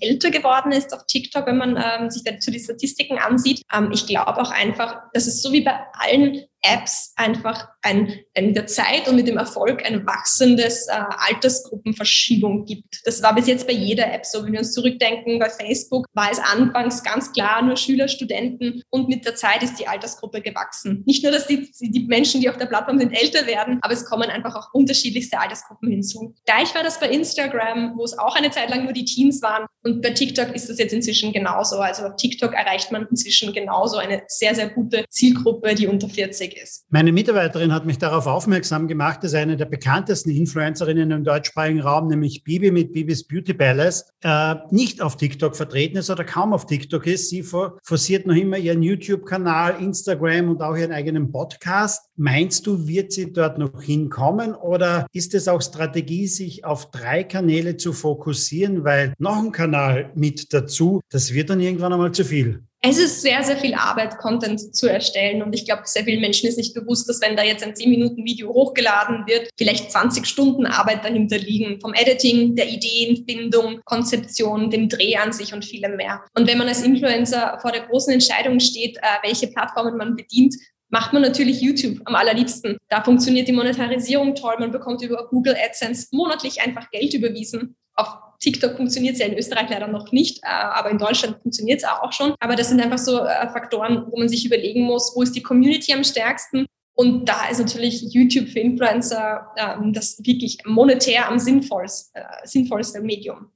[0.00, 3.62] älter geworden ist auf TikTok, wenn man ähm, sich dazu die Statistiken ansieht.
[3.72, 8.56] Ähm, ich glaube auch einfach, dass es so wie bei allen Apps einfach ein, mit
[8.56, 13.00] der Zeit und mit dem Erfolg ein wachsendes äh, Altersgruppenverschiebung gibt.
[13.04, 14.44] Das war bis jetzt bei jeder App so.
[14.44, 19.08] Wenn wir uns zurückdenken, bei Facebook war es anfangs ganz klar nur Schüler, Studenten und
[19.08, 21.04] mit der Zeit ist die Altersgruppe gewachsen.
[21.06, 24.04] Nicht nur, dass die, die Menschen, die auf der Plattform sind, älter werden, aber es
[24.04, 26.34] kommen einfach auch unterschiedlichste Altersgruppen hinzu.
[26.46, 29.66] Gleich war das bei Instagram, wo es auch eine Zeit lang nur die Teens waren
[29.84, 31.78] und bei TikTok ist das jetzt inzwischen genauso.
[31.78, 36.48] Also auf TikTok erreicht man inzwischen genauso eine sehr, sehr gute Zielgruppe, die unter 40
[36.48, 36.86] wichtig ist.
[36.90, 42.08] Meine Mitarbeiterin hat mich darauf aufmerksam gemacht, dass eine der bekanntesten Influencerinnen im deutschsprachigen Raum,
[42.08, 46.66] nämlich Bibi mit Bibis Beauty Palace, äh, nicht auf TikTok vertreten ist oder kaum auf
[46.66, 47.30] TikTok ist.
[47.30, 52.08] Sie forciert noch immer ihren YouTube-Kanal, Instagram und auch ihren eigenen Podcast.
[52.16, 57.24] Meinst du, wird sie dort noch hinkommen oder ist es auch Strategie, sich auf drei
[57.24, 62.24] Kanäle zu fokussieren, weil noch ein Kanal mit dazu, das wird dann irgendwann einmal zu
[62.24, 62.67] viel?
[62.80, 65.42] Es ist sehr, sehr viel Arbeit, Content zu erstellen.
[65.42, 68.50] Und ich glaube, sehr vielen Menschen ist nicht bewusst, dass wenn da jetzt ein 10-Minuten-Video
[68.50, 71.80] hochgeladen wird, vielleicht 20 Stunden Arbeit dahinter liegen.
[71.80, 76.22] Vom Editing, der Ideenfindung, Konzeption, dem Dreh an sich und vielem mehr.
[76.34, 80.54] Und wenn man als Influencer vor der großen Entscheidung steht, äh, welche Plattformen man bedient,
[80.90, 82.78] macht man natürlich YouTube am allerliebsten.
[82.88, 84.54] Da funktioniert die Monetarisierung toll.
[84.60, 87.76] Man bekommt über Google AdSense monatlich einfach Geld überwiesen.
[87.94, 91.80] Auf TikTok funktioniert es ja in Österreich leider noch nicht, äh, aber in Deutschland funktioniert
[91.80, 92.34] es auch schon.
[92.40, 95.42] Aber das sind einfach so äh, Faktoren, wo man sich überlegen muss, wo ist die
[95.42, 96.66] Community am stärksten
[96.98, 103.00] und da ist natürlich YouTube für Influencer ähm, das wirklich monetär am sinnvollsten, äh, sinnvollste
[103.00, 103.52] Medium.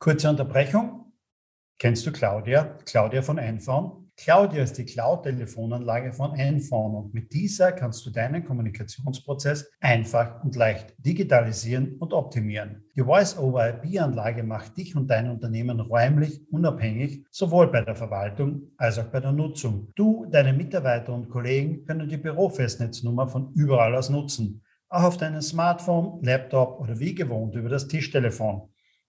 [0.00, 1.12] Kurze Unterbrechung.
[1.78, 2.76] Kennst du Claudia?
[2.84, 4.03] Claudia von Einfahren?
[4.16, 10.54] Claudia ist die Cloud-Telefonanlage von Enphone und mit dieser kannst du deinen Kommunikationsprozess einfach und
[10.54, 12.84] leicht digitalisieren und optimieren.
[12.94, 19.06] Die Voice-over-IP-Anlage macht dich und dein Unternehmen räumlich unabhängig, sowohl bei der Verwaltung als auch
[19.06, 19.88] bei der Nutzung.
[19.96, 25.42] Du, deine Mitarbeiter und Kollegen können die Bürofestnetznummer von überall aus nutzen, auch auf deinem
[25.42, 28.68] Smartphone, Laptop oder wie gewohnt über das Tischtelefon.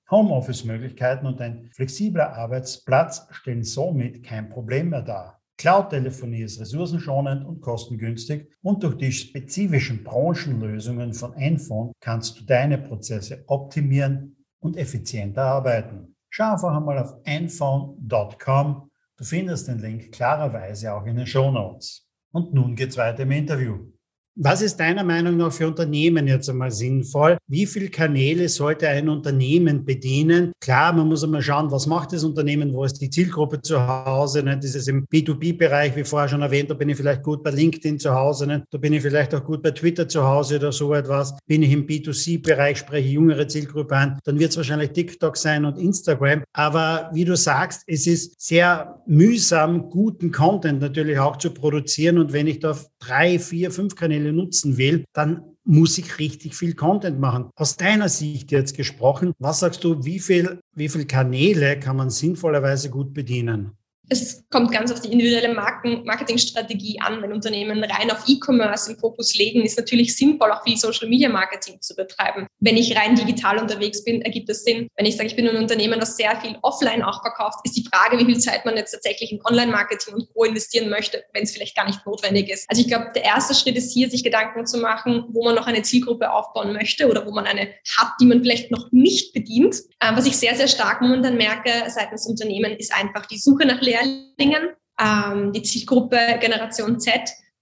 [0.09, 5.41] Homeoffice-Möglichkeiten und ein flexibler Arbeitsplatz stellen somit kein Problem mehr dar.
[5.57, 12.77] Cloud-Telefonie ist ressourcenschonend und kostengünstig und durch die spezifischen Branchenlösungen von Enphone kannst du deine
[12.77, 16.15] Prozesse optimieren und effizienter arbeiten.
[16.29, 18.91] Schau einfach einmal auf enphone.com.
[19.17, 22.05] Du findest den Link klarerweise auch in den Show Notes.
[22.33, 23.94] Und nun geht's weiter im Interview.
[24.37, 27.37] Was ist deiner Meinung nach für Unternehmen jetzt einmal sinnvoll?
[27.47, 30.51] Wie viele Kanäle sollte ein Unternehmen bedienen?
[30.59, 34.43] Klar, man muss einmal schauen, was macht das Unternehmen, wo ist die Zielgruppe zu Hause?
[34.43, 34.59] Ne?
[34.61, 37.97] Das ist im B2B-Bereich, wie vorher schon erwähnt, da bin ich vielleicht gut bei LinkedIn
[37.97, 38.65] zu Hause, ne?
[38.71, 41.33] da bin ich vielleicht auch gut bei Twitter zu Hause oder so etwas.
[41.47, 45.77] Bin ich im B2C-Bereich, spreche jüngere Zielgruppe an, dann wird es wahrscheinlich TikTok sein und
[45.77, 46.43] Instagram.
[46.51, 52.17] Aber wie du sagst, es ist sehr mühsam, guten Content natürlich auch zu produzieren.
[52.17, 56.75] Und wenn ich da drei, vier, fünf Kanäle nutzen will, dann muss ich richtig viel
[56.75, 57.49] Content machen.
[57.55, 62.09] Aus deiner Sicht jetzt gesprochen, was sagst du, wie viel, wie viel Kanäle kann man
[62.09, 63.71] sinnvollerweise gut bedienen?
[64.09, 67.21] Es kommt ganz auf die individuelle Marken Marketingstrategie an.
[67.21, 71.29] Wenn Unternehmen rein auf E-Commerce im Fokus legen, ist natürlich sinnvoll, auch viel Social Media
[71.29, 72.47] Marketing zu betreiben.
[72.59, 74.87] Wenn ich rein digital unterwegs bin, ergibt es Sinn.
[74.95, 77.85] Wenn ich sage, ich bin ein Unternehmen, das sehr viel offline auch verkauft, ist die
[77.91, 80.43] Frage, wie viel Zeit man jetzt tatsächlich in Online-Marketing und Co.
[80.43, 82.69] investieren möchte, wenn es vielleicht gar nicht notwendig ist.
[82.69, 85.67] Also ich glaube, der erste Schritt ist hier, sich Gedanken zu machen, wo man noch
[85.67, 89.77] eine Zielgruppe aufbauen möchte oder wo man eine hat, die man vielleicht noch nicht bedient.
[90.01, 93.81] Ähm, was ich sehr, sehr stark momentan merke seitens Unternehmen, ist einfach die Suche nach
[93.81, 97.13] Lehr Lehrlingen, ähm, die Zielgruppe Generation Z,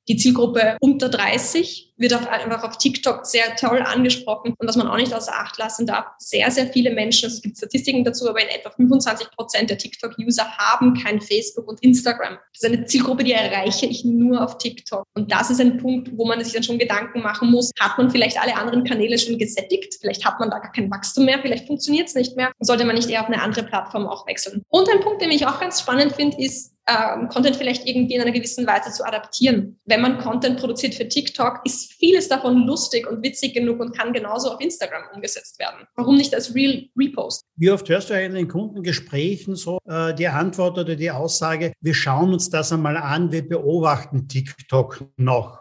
[0.07, 4.53] die Zielgruppe unter 30 wird auf, einfach auf TikTok sehr toll angesprochen.
[4.59, 7.57] Und was man auch nicht außer Acht lassen darf, sehr, sehr viele Menschen, es gibt
[7.57, 12.37] Statistiken dazu, aber in etwa 25 Prozent der TikTok-User haben kein Facebook und Instagram.
[12.53, 15.05] Das ist eine Zielgruppe, die erreiche ich nur auf TikTok.
[15.15, 18.11] Und das ist ein Punkt, wo man sich dann schon Gedanken machen muss, hat man
[18.11, 19.95] vielleicht alle anderen Kanäle schon gesättigt?
[19.99, 22.51] Vielleicht hat man da gar kein Wachstum mehr, vielleicht funktioniert es nicht mehr.
[22.59, 24.61] Sollte man nicht eher auf eine andere Plattform auch wechseln?
[24.69, 28.21] Und ein Punkt, den ich auch ganz spannend finde, ist, ähm, Content vielleicht irgendwie in
[28.21, 29.79] einer gewissen Weise zu adaptieren.
[29.85, 34.13] Wenn man Content produziert für TikTok, ist vieles davon lustig und witzig genug und kann
[34.13, 35.87] genauso auf Instagram umgesetzt werden.
[35.95, 37.43] Warum nicht als Real Repost?
[37.55, 41.93] Wie oft hörst du in den Kundengesprächen so äh, die Antwort oder die Aussage, wir
[41.93, 45.59] schauen uns das einmal an, wir beobachten TikTok noch?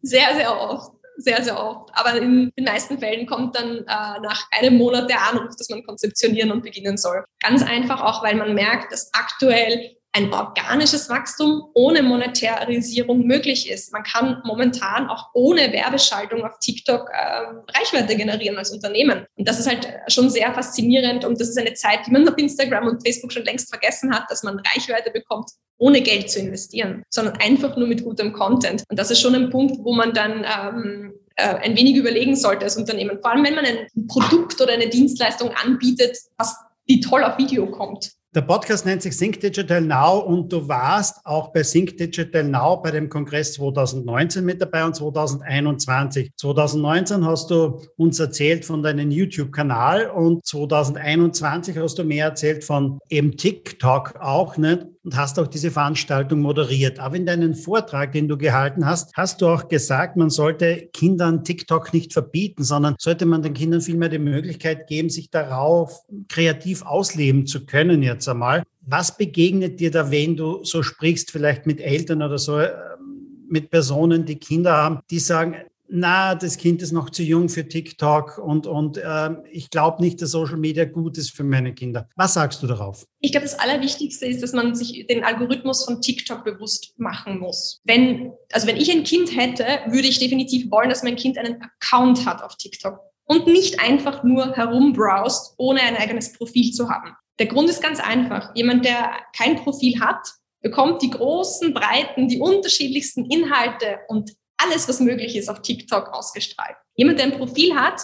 [0.00, 1.90] Sehr, sehr oft sehr, sehr oft.
[1.92, 5.82] Aber in den meisten Fällen kommt dann äh, nach einem Monat der Anruf, dass man
[5.82, 7.24] konzeptionieren und beginnen soll.
[7.40, 13.92] Ganz einfach auch, weil man merkt, dass aktuell ein organisches Wachstum ohne Monetarisierung möglich ist.
[13.92, 19.26] Man kann momentan auch ohne Werbeschaltung auf TikTok äh, Reichweite generieren als Unternehmen.
[19.36, 22.36] Und das ist halt schon sehr faszinierend und das ist eine Zeit, die man auf
[22.36, 27.04] Instagram und Facebook schon längst vergessen hat, dass man Reichweite bekommt, ohne Geld zu investieren,
[27.10, 28.84] sondern einfach nur mit gutem Content.
[28.88, 32.64] Und das ist schon ein Punkt, wo man dann ähm, äh, ein wenig überlegen sollte
[32.64, 33.18] als Unternehmen.
[33.22, 36.56] Vor allem, wenn man ein Produkt oder eine Dienstleistung anbietet, was
[36.88, 38.17] die toll auf Video kommt.
[38.34, 42.76] Der Podcast nennt sich Sync Digital Now und du warst auch bei Sync Digital Now
[42.76, 46.32] bei dem Kongress 2019 mit dabei und 2021.
[46.36, 52.98] 2019 hast du uns erzählt von deinem YouTube-Kanal und 2021 hast du mehr erzählt von
[53.08, 54.84] eben TikTok auch, nicht?
[55.04, 56.98] Und hast auch diese Veranstaltung moderiert.
[56.98, 61.44] Aber in deinem Vortrag, den du gehalten hast, hast du auch gesagt, man sollte Kindern
[61.44, 66.82] TikTok nicht verbieten, sondern sollte man den Kindern vielmehr die Möglichkeit geben, sich darauf kreativ
[66.82, 68.62] ausleben zu können jetzt einmal.
[68.80, 73.70] Was begegnet dir da, wenn du so sprichst, vielleicht mit Eltern oder so, ähm, mit
[73.70, 75.56] Personen, die Kinder haben, die sagen,
[75.90, 80.20] na, das Kind ist noch zu jung für TikTok und, und äh, ich glaube nicht,
[80.20, 82.08] dass Social Media gut ist für meine Kinder.
[82.16, 83.04] Was sagst du darauf?
[83.20, 87.80] Ich glaube, das Allerwichtigste ist, dass man sich den Algorithmus von TikTok bewusst machen muss.
[87.84, 91.60] Wenn, also wenn ich ein Kind hätte, würde ich definitiv wollen, dass mein Kind einen
[91.62, 97.12] Account hat auf TikTok und nicht einfach nur herumbrowst, ohne ein eigenes Profil zu haben.
[97.38, 98.54] Der Grund ist ganz einfach.
[98.54, 100.26] Jemand, der kein Profil hat,
[100.60, 106.76] bekommt die großen, breiten, die unterschiedlichsten Inhalte und alles, was möglich ist, auf TikTok ausgestrahlt.
[106.94, 108.02] Jemand, der ein Profil hat,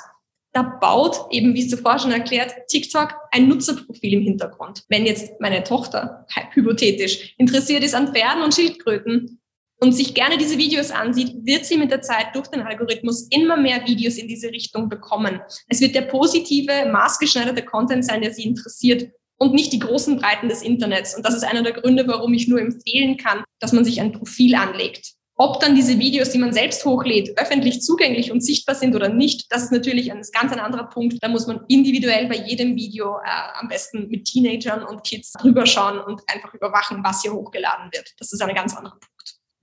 [0.54, 4.84] da baut eben, wie zuvor schon erklärt, TikTok ein Nutzerprofil im Hintergrund.
[4.88, 9.40] Wenn jetzt meine Tochter hypothetisch interessiert ist an Pferden und Schildkröten
[9.80, 13.56] und sich gerne diese Videos ansieht, wird sie mit der Zeit durch den Algorithmus immer
[13.56, 15.40] mehr Videos in diese Richtung bekommen.
[15.68, 20.48] Es wird der positive, maßgeschneiderte Content sein, der sie interessiert und nicht die großen Breiten
[20.48, 21.16] des Internets.
[21.16, 24.12] Und das ist einer der Gründe, warum ich nur empfehlen kann, dass man sich ein
[24.12, 25.14] Profil anlegt.
[25.36, 29.50] Ob dann diese Videos, die man selbst hochlädt, öffentlich zugänglich und sichtbar sind oder nicht,
[29.52, 31.16] das ist natürlich ein ganz ein anderer Punkt.
[31.20, 35.66] Da muss man individuell bei jedem Video äh, am besten mit Teenagern und Kids drüber
[35.66, 38.12] schauen und einfach überwachen, was hier hochgeladen wird.
[38.18, 39.13] Das ist ein ganz anderer Punkt.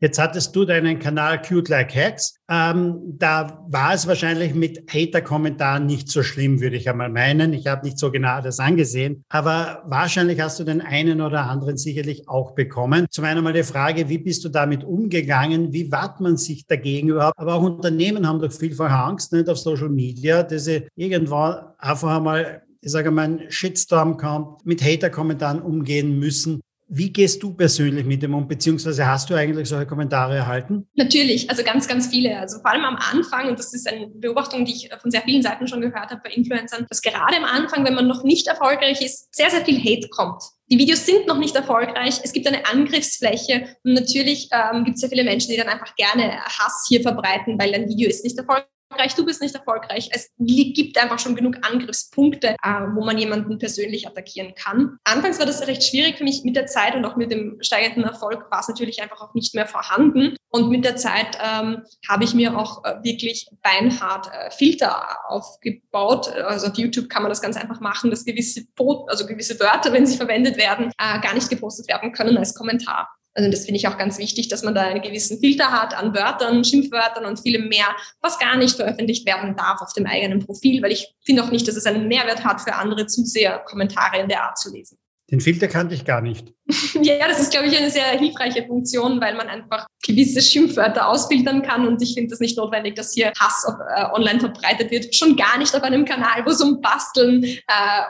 [0.04, 2.34] Jetzt hattest du deinen Kanal Cute Like Hacks.
[2.50, 7.54] Ähm, da war es wahrscheinlich mit Hater-Kommentaren nicht so schlimm, würde ich einmal meinen.
[7.54, 11.78] Ich habe nicht so genau das angesehen, aber wahrscheinlich hast du den einen oder anderen
[11.78, 13.06] sicherlich auch bekommen.
[13.12, 15.72] Zum einen mal die Frage, wie bist du damit umgegangen?
[15.72, 17.38] Wie wahrt man sich dagegen überhaupt?
[17.38, 22.18] Aber auch Unternehmen haben doch vielfach Angst, nicht auf Social Media, dass sie irgendwann einfach
[22.18, 26.62] einmal ich sage mal, ein Shitstorm kommt, mit Hater-Kommentaren umgehen müssen.
[26.93, 30.89] Wie gehst du persönlich mit dem um, beziehungsweise hast du eigentlich solche Kommentare erhalten?
[30.95, 32.38] Natürlich, also ganz, ganz viele.
[32.38, 35.41] Also vor allem am Anfang, und das ist eine Beobachtung, die ich von sehr vielen
[35.41, 39.01] Seiten schon gehört habe bei Influencern, dass gerade am Anfang, wenn man noch nicht erfolgreich
[39.01, 40.43] ist, sehr, sehr viel Hate kommt.
[40.69, 42.19] Die Videos sind noch nicht erfolgreich.
[42.23, 45.95] Es gibt eine Angriffsfläche und natürlich ähm, gibt es sehr viele Menschen, die dann einfach
[45.95, 50.10] gerne Hass hier verbreiten, weil ein Video ist nicht erfolgreich erfolgreich, du bist nicht erfolgreich.
[50.12, 54.97] Es gibt einfach schon genug Angriffspunkte, äh, wo man jemanden persönlich attackieren kann.
[55.04, 58.04] Anfangs war das recht schwierig für mich mit der Zeit und auch mit dem steigenden
[58.04, 60.36] Erfolg war es natürlich einfach auch nicht mehr vorhanden.
[60.49, 66.27] Und mit der Zeit ähm, habe ich mir auch äh, wirklich beinhart äh, Filter aufgebaut.
[66.30, 68.65] Also auf YouTube kann man das ganz einfach machen, dass gewisse,
[69.08, 73.10] also gewisse Wörter, wenn sie verwendet werden, äh, gar nicht gepostet werden können als Kommentar.
[73.34, 76.13] Also das finde ich auch ganz wichtig, dass man da einen gewissen Filter hat an
[76.13, 77.88] Wörtern, Schimpfwörtern und vielem mehr,
[78.22, 81.67] was gar nicht veröffentlicht werden darf auf dem eigenen Profil, weil ich finde auch nicht,
[81.67, 84.98] dass es einen Mehrwert hat für andere Zuseher, Kommentare in der Art zu lesen.
[85.32, 86.54] Den Filter kannte ich gar nicht.
[87.02, 91.62] ja, das ist, glaube ich, eine sehr hilfreiche Funktion, weil man einfach gewisse Schimpfwörter ausfiltern
[91.62, 91.88] kann.
[91.88, 95.13] Und ich finde es nicht notwendig, dass hier Hass auf, äh, online verbreitet wird.
[95.15, 97.58] Schon gar nicht auf einem Kanal, wo es um Basteln äh,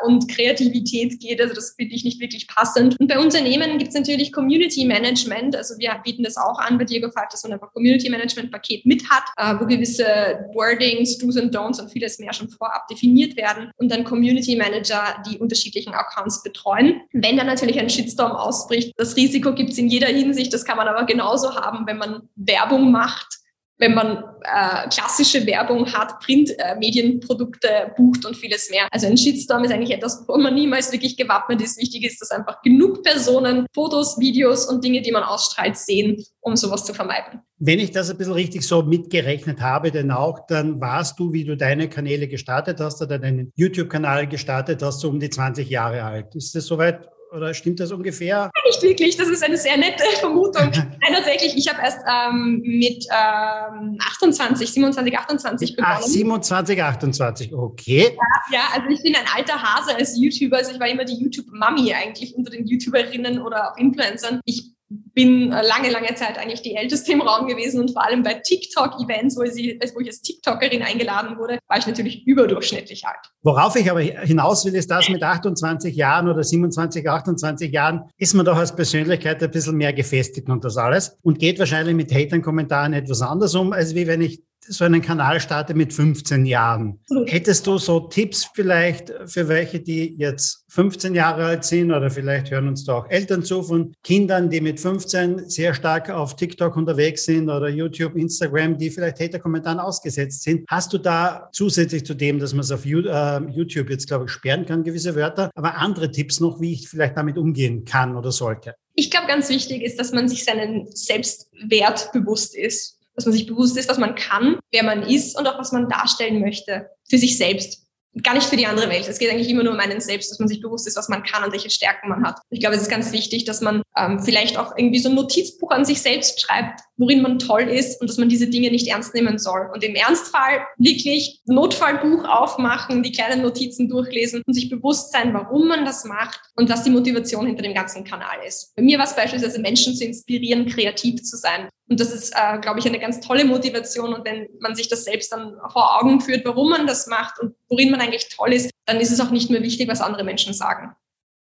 [0.06, 1.42] und Kreativität geht.
[1.42, 3.00] Also das finde ich nicht wirklich passend.
[3.00, 5.56] Und bei Unternehmen gibt es natürlich Community Management.
[5.56, 8.86] Also wir bieten das auch an bei Diego Falk, dass man einfach Community Management Paket
[8.86, 10.06] mit hat, äh, wo gewisse
[10.54, 13.72] Wordings, Do's und Don'ts und vieles mehr schon vorab definiert werden.
[13.78, 17.02] Und dann Community Manager, die unterschiedlichen Accounts betreuen.
[17.14, 20.54] Wenn dann natürlich ein Shitstorm ausbricht, das Risiko gibt es in jeder Hinsicht.
[20.54, 23.41] Das kann man aber genauso haben, wenn man Werbung macht,
[23.82, 28.88] wenn man äh, klassische Werbung hat, Printmedienprodukte äh, bucht und vieles mehr.
[28.92, 31.80] Also ein Shitstorm ist eigentlich etwas, wo man niemals wirklich gewappnet ist.
[31.82, 36.56] Wichtig ist, dass einfach genug Personen Fotos, Videos und Dinge, die man ausstrahlt, sehen, um
[36.56, 37.42] sowas zu vermeiden.
[37.58, 41.44] Wenn ich das ein bisschen richtig so mitgerechnet habe, denn auch, dann warst du, wie
[41.44, 46.04] du deine Kanäle gestartet hast oder deinen YouTube-Kanal gestartet hast, so um die 20 Jahre
[46.04, 46.36] alt.
[46.36, 48.52] Ist das soweit oder stimmt das ungefähr?
[48.66, 50.70] Nicht wirklich, das ist eine sehr nette Vermutung.
[50.72, 55.96] Nein, tatsächlich, ich habe erst ähm, mit ähm, 28, 27, 28 begonnen.
[55.98, 58.16] Ach, 27, 28, okay.
[58.52, 61.16] Ja, ja, also ich bin ein alter Hase als YouTuber, also ich war immer die
[61.16, 64.42] YouTube-Mummy eigentlich unter den YouTuberinnen oder auch Influencern.
[64.46, 64.72] Ich
[65.14, 69.38] bin lange, lange Zeit eigentlich die Älteste im Raum gewesen und vor allem bei TikTok-Events,
[69.38, 73.20] wo, wo ich als TikTokerin eingeladen wurde, war ich natürlich überdurchschnittlich alt.
[73.44, 78.34] Worauf ich aber hinaus will, ist das mit 28 Jahren oder 27, 28 Jahren ist
[78.34, 82.14] man doch als Persönlichkeit ein bisschen mehr gefestigt und das alles und geht wahrscheinlich mit
[82.14, 87.00] Hatern-Kommentaren etwas anders um, als wie wenn ich so einen Kanal starte mit 15 Jahren.
[87.26, 92.52] Hättest du so Tipps vielleicht für welche, die jetzt 15 Jahre alt sind oder vielleicht
[92.52, 96.76] hören uns da auch Eltern zu von Kindern, die mit 15 sehr stark auf TikTok
[96.78, 100.66] unterwegs sind oder YouTube, Instagram, die vielleicht Hater-Kommentaren ausgesetzt sind.
[100.70, 104.32] Hast du da zusätzlich zu dem, dass man es auf äh, YouTube jetzt, glaube ich,
[104.32, 108.32] sperren kann, gewisse Wörter, aber andere Tipps noch, wie ich vielleicht damit umgehen kann oder
[108.32, 108.76] sollte?
[108.96, 113.46] Ich glaube, ganz wichtig ist, dass man sich seinen Selbstwert bewusst ist dass man sich
[113.46, 117.18] bewusst ist, was man kann, wer man ist und auch was man darstellen möchte für
[117.18, 117.82] sich selbst
[118.24, 119.08] gar nicht für die andere Welt.
[119.08, 121.24] Es geht eigentlich immer nur um einen selbst, dass man sich bewusst ist, was man
[121.24, 122.40] kann und welche Stärken man hat.
[122.50, 125.72] Ich glaube, es ist ganz wichtig, dass man ähm, vielleicht auch irgendwie so ein Notizbuch
[125.72, 129.14] an sich selbst schreibt, worin man toll ist und dass man diese Dinge nicht ernst
[129.14, 129.70] nehmen soll.
[129.74, 135.68] Und im Ernstfall wirklich Notfallbuch aufmachen, die kleinen Notizen durchlesen und sich bewusst sein, warum
[135.68, 138.76] man das macht und was die Motivation hinter dem ganzen Kanal ist.
[138.76, 141.70] Bei mir war es beispielsweise, Menschen zu inspirieren, kreativ zu sein.
[141.92, 144.14] Und das ist, äh, glaube ich, eine ganz tolle Motivation.
[144.14, 147.54] Und wenn man sich das selbst dann vor Augen führt, warum man das macht und
[147.68, 150.54] worin man eigentlich toll ist, dann ist es auch nicht mehr wichtig, was andere Menschen
[150.54, 150.96] sagen.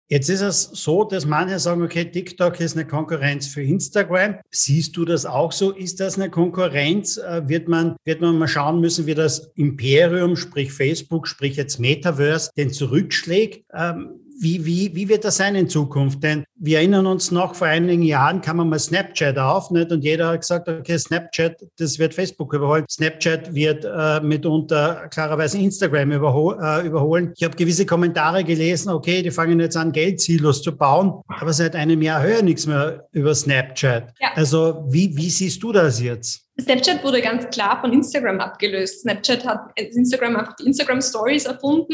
[0.10, 4.40] Jetzt ist es so, dass manche sagen, okay, TikTok ist eine Konkurrenz für Instagram.
[4.50, 5.72] Siehst du das auch so?
[5.72, 7.16] Ist das eine Konkurrenz?
[7.16, 11.80] Äh, wird man, wird man mal schauen müssen, wie das Imperium, sprich Facebook, sprich jetzt
[11.80, 13.64] Metaverse, den zurückschlägt?
[13.74, 16.23] Ähm, wie, wie, wie wird das sein in Zukunft?
[16.23, 19.91] Denn wir erinnern uns noch, vor einigen Jahren kam mal Snapchat auf nicht?
[19.91, 22.86] und jeder hat gesagt, okay, Snapchat, das wird Facebook überholen.
[22.89, 27.34] Snapchat wird äh, mitunter klarerweise Instagram überhol äh, überholen.
[27.38, 31.75] Ich habe gewisse Kommentare gelesen, okay, die fangen jetzt an, Geldsilos zu bauen, aber seit
[31.75, 34.12] einem Jahr höre ich nichts mehr über Snapchat.
[34.19, 34.30] Ja.
[34.34, 36.47] Also wie, wie siehst du das jetzt?
[36.60, 39.01] Snapchat wurde ganz klar von Instagram abgelöst.
[39.01, 41.93] Snapchat hat Instagram einfach die Instagram Stories erfunden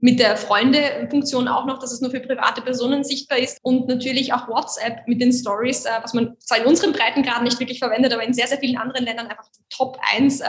[0.00, 4.32] mit der Freunde-Funktion auch noch, dass es nur für private Personen sichtbar ist und natürlich
[4.32, 8.12] auch WhatsApp mit den Stories, äh, was man zwar in unseren Breitengraden nicht wirklich verwendet,
[8.12, 10.46] aber in sehr, sehr vielen anderen Ländern einfach die Top 1 äh,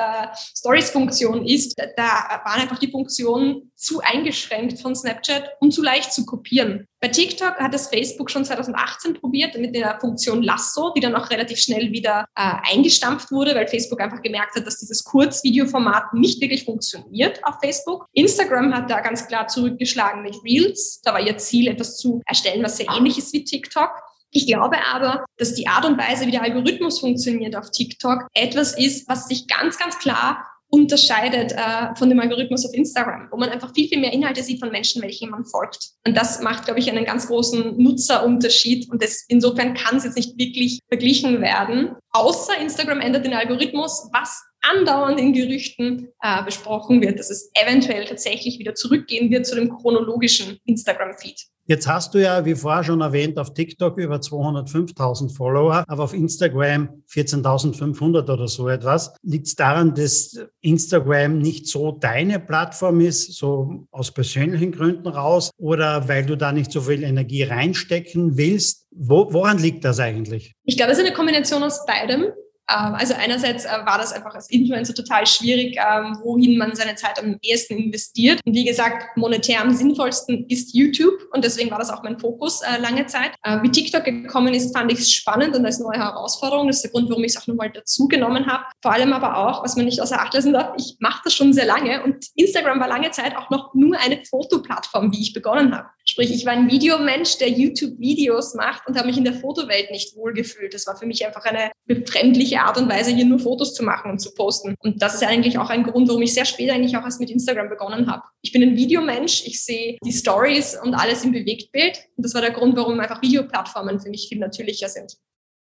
[0.57, 1.79] Stories-Funktion ist.
[1.97, 6.87] Da waren einfach die Funktionen zu eingeschränkt von Snapchat und zu leicht zu kopieren.
[7.01, 11.29] Bei TikTok hat es Facebook schon 2018 probiert mit der Funktion Lasso, die dann auch
[11.29, 16.41] relativ schnell wieder äh, eingestampft wurde, weil Facebook einfach gemerkt hat, dass dieses Kurzvideoformat nicht
[16.41, 18.05] wirklich funktioniert auf Facebook.
[18.11, 20.99] Instagram hat da ganz klar zurückgeschlagen mit Reels.
[21.01, 23.91] Da war ihr Ziel, etwas zu erstellen, was sehr ähnlich ist wie TikTok.
[24.31, 28.77] Ich glaube aber, dass die Art und Weise, wie der Algorithmus funktioniert auf TikTok, etwas
[28.77, 33.49] ist, was sich ganz, ganz klar unterscheidet äh, von dem Algorithmus auf Instagram, wo man
[33.49, 35.91] einfach viel, viel mehr Inhalte sieht von Menschen, welchen man folgt.
[36.05, 38.89] Und das macht, glaube ich, einen ganz großen Nutzerunterschied.
[38.91, 41.95] Und das, insofern kann es jetzt nicht wirklich verglichen werden.
[42.11, 48.05] Außer Instagram ändert den Algorithmus, was andauernd in Gerüchten äh, besprochen wird, dass es eventuell
[48.05, 51.47] tatsächlich wieder zurückgehen wird zu dem chronologischen Instagram-Feed.
[51.69, 56.15] Jetzt hast du ja, wie vorher schon erwähnt, auf TikTok über 205.000 Follower, aber auf
[56.15, 59.13] Instagram 14.500 oder so etwas.
[59.21, 65.51] Liegt es daran, dass Instagram nicht so deine Plattform ist, so aus persönlichen Gründen raus,
[65.57, 68.87] oder weil du da nicht so viel Energie reinstecken willst?
[68.89, 70.55] Wo, woran liegt das eigentlich?
[70.63, 72.31] Ich glaube, es ist eine Kombination aus beidem.
[72.69, 76.95] Ähm, also einerseits äh, war das einfach als Influencer total schwierig, ähm, wohin man seine
[76.95, 78.39] Zeit am ehesten investiert.
[78.45, 82.61] Und wie gesagt, monetär am sinnvollsten ist YouTube und deswegen war das auch mein Fokus
[82.61, 83.31] äh, lange Zeit.
[83.43, 86.67] Äh, wie TikTok gekommen ist, fand ich es spannend und als neue Herausforderung.
[86.67, 88.65] Das ist der Grund, warum ich es auch nochmal dazu genommen habe.
[88.81, 91.53] Vor allem aber auch, was man nicht außer Acht lassen darf, ich mache das schon
[91.53, 95.75] sehr lange und Instagram war lange Zeit auch noch nur eine Fotoplattform, wie ich begonnen
[95.75, 95.89] habe.
[96.09, 100.15] Sprich, ich war ein Videomensch, der YouTube-Videos macht und habe mich in der Fotowelt nicht
[100.15, 100.73] wohlgefühlt.
[100.73, 104.09] Das war für mich einfach eine befremdliche Art und Weise, hier nur Fotos zu machen
[104.09, 104.73] und zu posten.
[104.79, 107.29] Und das ist eigentlich auch ein Grund, warum ich sehr spät eigentlich auch erst mit
[107.29, 108.23] Instagram begonnen habe.
[108.41, 111.99] Ich bin ein Videomensch, ich sehe die Stories und alles im Bewegtbild.
[112.17, 115.13] Und das war der Grund, warum einfach Videoplattformen für mich viel natürlicher sind.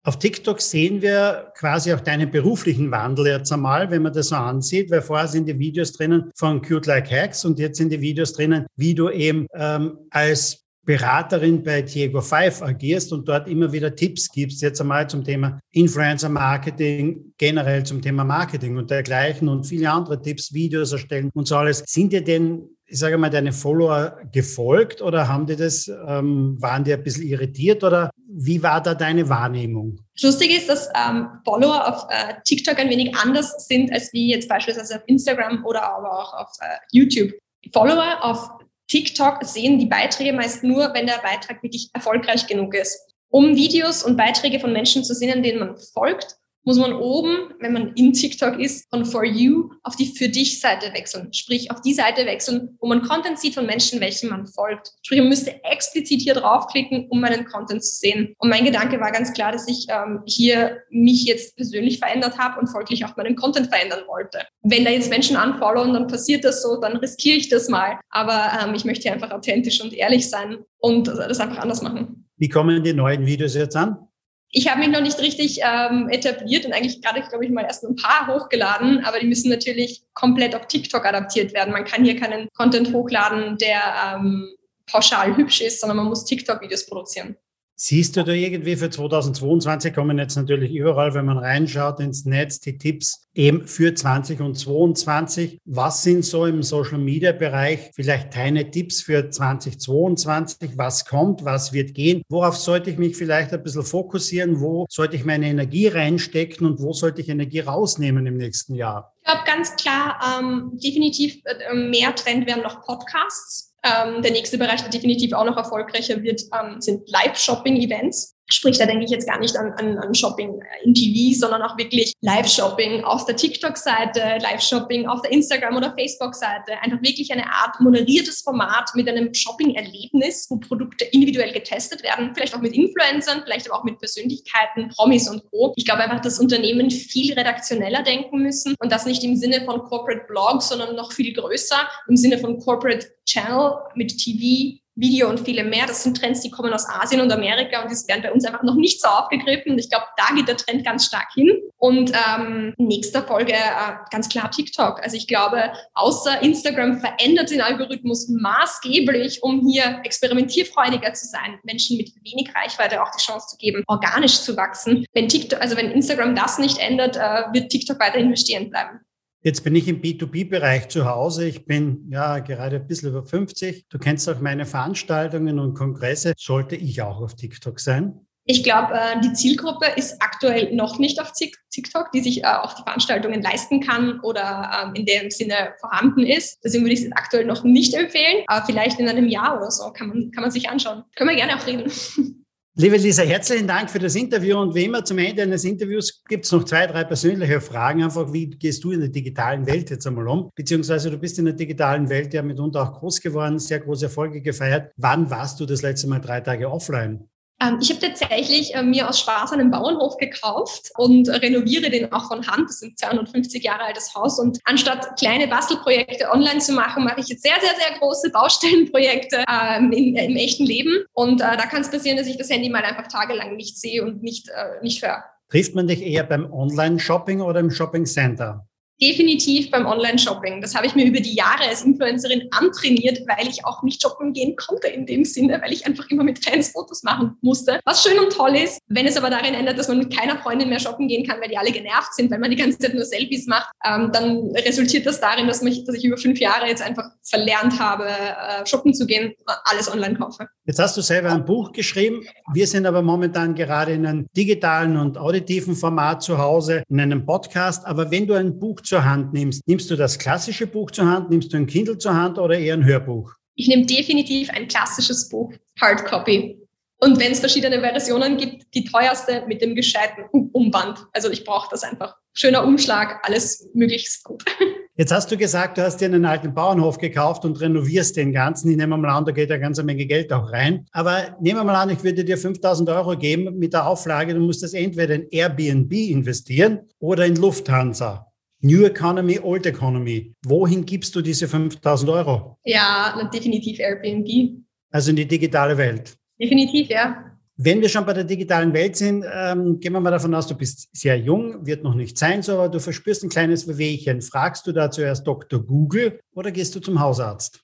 [0.04, 4.36] Auf TikTok sehen wir quasi auch deinen beruflichen Wandel jetzt einmal, wenn man das so
[4.36, 8.00] ansieht, weil vorher sind die Videos drinnen von Cute Like Hacks und jetzt sind die
[8.00, 13.72] Videos drinnen, wie du eben ähm, als Beraterin bei Diego Five agierst und dort immer
[13.72, 19.48] wieder Tipps gibst, jetzt einmal zum Thema Influencer Marketing, generell zum Thema Marketing und dergleichen
[19.48, 21.84] und viele andere Tipps, Videos erstellen und so alles.
[21.86, 26.84] Sind dir denn ich sage mal, deine Follower gefolgt oder haben die das, ähm, waren
[26.84, 29.98] die ein bisschen irritiert oder wie war da deine Wahrnehmung?
[30.20, 34.46] Lustig ist, dass ähm, Follower auf äh, TikTok ein wenig anders sind als wie jetzt
[34.46, 37.32] beispielsweise auf Instagram oder aber auch auf äh, YouTube.
[37.72, 38.50] Follower auf
[38.88, 43.00] TikTok sehen die Beiträge meist nur, wenn der Beitrag wirklich erfolgreich genug ist.
[43.30, 47.72] Um Videos und Beiträge von Menschen zu sehen, denen man folgt, muss man oben, wenn
[47.72, 51.32] man in TikTok ist, von For You auf die Für dich Seite wechseln.
[51.32, 54.92] Sprich, auf die Seite wechseln, wo man Content sieht von Menschen, welchen man folgt.
[55.02, 58.34] Sprich, man müsste explizit hier draufklicken, um meinen Content zu sehen.
[58.38, 62.60] Und mein Gedanke war ganz klar, dass ich ähm, hier mich jetzt persönlich verändert habe
[62.60, 64.40] und folglich auch meinen Content verändern wollte.
[64.62, 67.98] Wenn da jetzt Menschen unfollowen, dann passiert das so, dann riskiere ich das mal.
[68.10, 72.28] Aber ähm, ich möchte einfach authentisch und ehrlich sein und das einfach anders machen.
[72.36, 74.08] Wie kommen die neuen Videos jetzt an?
[74.54, 77.84] Ich habe mich noch nicht richtig ähm, etabliert und eigentlich gerade, glaube ich, mal erst
[77.84, 81.72] ein paar hochgeladen, aber die müssen natürlich komplett auf TikTok adaptiert werden.
[81.72, 83.80] Man kann hier keinen Content hochladen, der
[84.14, 87.36] ähm, pauschal hübsch ist, sondern man muss TikTok-Videos produzieren.
[87.74, 92.60] Siehst du da irgendwie für 2022 kommen jetzt natürlich überall, wenn man reinschaut ins Netz,
[92.60, 95.58] die Tipps eben für 20 und 22.
[95.64, 100.72] Was sind so im Social Media Bereich vielleicht deine Tipps für 2022?
[100.76, 101.44] Was kommt?
[101.44, 102.22] Was wird gehen?
[102.28, 104.60] Worauf sollte ich mich vielleicht ein bisschen fokussieren?
[104.60, 109.12] Wo sollte ich meine Energie reinstecken und wo sollte ich Energie rausnehmen im nächsten Jahr?
[109.22, 114.58] Ich glaube ganz klar, ähm, definitiv äh, mehr Trend werden noch Podcasts ähm, der nächste
[114.58, 118.36] Bereich, der definitiv auch noch erfolgreicher wird, ähm, sind Live-Shopping-Events.
[118.52, 121.78] Sprich, da denke ich jetzt gar nicht an, an, an Shopping in TV, sondern auch
[121.78, 126.80] wirklich Live-Shopping auf der TikTok-Seite, Live-Shopping auf der Instagram- oder Facebook-Seite.
[126.82, 132.54] Einfach wirklich eine Art moderiertes Format mit einem Shopping-Erlebnis, wo Produkte individuell getestet werden, vielleicht
[132.54, 135.72] auch mit Influencern, vielleicht aber auch mit Persönlichkeiten, Promis und Co.
[135.76, 139.82] Ich glaube einfach, dass Unternehmen viel redaktioneller denken müssen und das nicht im Sinne von
[139.84, 145.40] Corporate Blogs, sondern noch viel größer im Sinne von Corporate Channel mit TV, Video und
[145.40, 145.86] viele mehr.
[145.86, 148.62] Das sind Trends, die kommen aus Asien und Amerika und die werden bei uns einfach
[148.62, 149.78] noch nicht so aufgegriffen.
[149.78, 151.50] Ich glaube, da geht der Trend ganz stark hin.
[151.78, 155.02] Und ähm, nächster Folge äh, ganz klar TikTok.
[155.02, 161.96] Also ich glaube, außer Instagram verändert den Algorithmus maßgeblich, um hier experimentierfreudiger zu sein, Menschen
[161.96, 165.04] mit wenig Reichweite auch die Chance zu geben, organisch zu wachsen.
[165.12, 169.00] Wenn TikTok, also wenn Instagram das nicht ändert, äh, wird TikTok weiterhin bestehen bleiben.
[169.44, 171.46] Jetzt bin ich im B2B-Bereich zu Hause.
[171.48, 173.88] Ich bin ja gerade ein bisschen über 50.
[173.88, 176.34] Du kennst auch meine Veranstaltungen und Kongresse.
[176.36, 178.20] Sollte ich auch auf TikTok sein?
[178.44, 182.74] Ich glaube, äh, die Zielgruppe ist aktuell noch nicht auf TikTok, die sich äh, auch
[182.74, 186.58] die Veranstaltungen leisten kann oder ähm, in dem Sinne vorhanden ist.
[186.64, 189.92] Deswegen würde ich es aktuell noch nicht empfehlen, aber vielleicht in einem Jahr oder so
[189.92, 191.04] kann man, kann man sich anschauen.
[191.16, 191.90] Können wir gerne auch reden.
[192.74, 194.58] Liebe Lisa, herzlichen Dank für das Interview.
[194.58, 198.02] Und wie immer zum Ende eines Interviews gibt es noch zwei, drei persönliche Fragen.
[198.02, 200.50] Einfach, wie gehst du in der digitalen Welt jetzt einmal um?
[200.54, 204.40] Beziehungsweise du bist in der digitalen Welt ja mitunter auch groß geworden, sehr große Erfolge
[204.40, 204.90] gefeiert.
[204.96, 207.28] Wann warst du das letzte Mal drei Tage offline?
[207.62, 212.28] Ähm, ich habe tatsächlich äh, mir aus Spaß einen Bauernhof gekauft und renoviere den auch
[212.28, 212.68] von Hand.
[212.68, 214.38] Das ist ein 250 Jahre altes Haus.
[214.38, 219.44] Und anstatt kleine Bastelprojekte online zu machen, mache ich jetzt sehr, sehr, sehr große Baustellenprojekte
[219.48, 221.04] ähm, in, im echten Leben.
[221.12, 224.02] Und äh, da kann es passieren, dass ich das Handy mal einfach tagelang nicht sehe
[224.02, 225.24] und nicht, äh, nicht höre.
[225.50, 228.66] Trifft man dich eher beim Online-Shopping oder im Shopping-Center?
[229.02, 230.62] Definitiv beim Online-Shopping.
[230.62, 234.32] Das habe ich mir über die Jahre als Influencerin antrainiert, weil ich auch nicht shoppen
[234.32, 237.80] gehen konnte in dem Sinne, weil ich einfach immer mit Fans Fotos machen musste.
[237.84, 240.68] Was schön und toll ist, wenn es aber darin ändert, dass man mit keiner Freundin
[240.68, 243.04] mehr shoppen gehen kann, weil die alle genervt sind, weil man die ganze Zeit nur
[243.04, 246.82] Selfies macht, ähm, dann resultiert das darin, dass, mich, dass ich über fünf Jahre jetzt
[246.82, 249.32] einfach verlernt habe, äh, shoppen zu gehen,
[249.64, 250.46] alles online kaufe.
[250.64, 252.24] Jetzt hast du selber ein Buch geschrieben.
[252.52, 257.26] Wir sind aber momentan gerade in einem digitalen und auditiven Format zu Hause, in einem
[257.26, 257.84] Podcast.
[257.84, 261.30] Aber wenn du ein Buch zur Hand nimmst, nimmst du das klassische Buch zur Hand,
[261.30, 263.32] nimmst du ein Kindle zur Hand oder eher ein Hörbuch?
[263.54, 266.58] Ich nehme definitiv ein klassisches Buch, Hardcopy.
[266.98, 271.06] Und wenn es verschiedene Versionen gibt, die teuerste mit dem gescheiten Umband.
[271.14, 272.16] Also ich brauche das einfach.
[272.34, 274.44] Schöner Umschlag, alles möglichst gut.
[274.96, 278.70] Jetzt hast du gesagt, du hast dir einen alten Bauernhof gekauft und renovierst den ganzen.
[278.70, 280.84] Ich nehme mal an, da geht eine ganze Menge Geld auch rein.
[280.92, 284.40] Aber nehmen wir mal an, ich würde dir 5000 Euro geben mit der Auflage, du
[284.40, 288.31] musst das entweder in Airbnb investieren oder in Lufthansa.
[288.64, 290.34] New Economy, Old Economy.
[290.46, 292.58] Wohin gibst du diese 5000 Euro?
[292.64, 294.62] Ja, definitiv Airbnb.
[294.92, 296.16] Also in die digitale Welt.
[296.40, 297.32] Definitiv, ja.
[297.56, 300.54] Wenn wir schon bei der digitalen Welt sind, ähm, gehen wir mal davon aus, du
[300.54, 304.22] bist sehr jung, wird noch nicht sein, so, aber du verspürst ein kleines Wehwehchen.
[304.22, 305.60] Fragst du da zuerst Dr.
[305.60, 307.60] Google oder gehst du zum Hausarzt?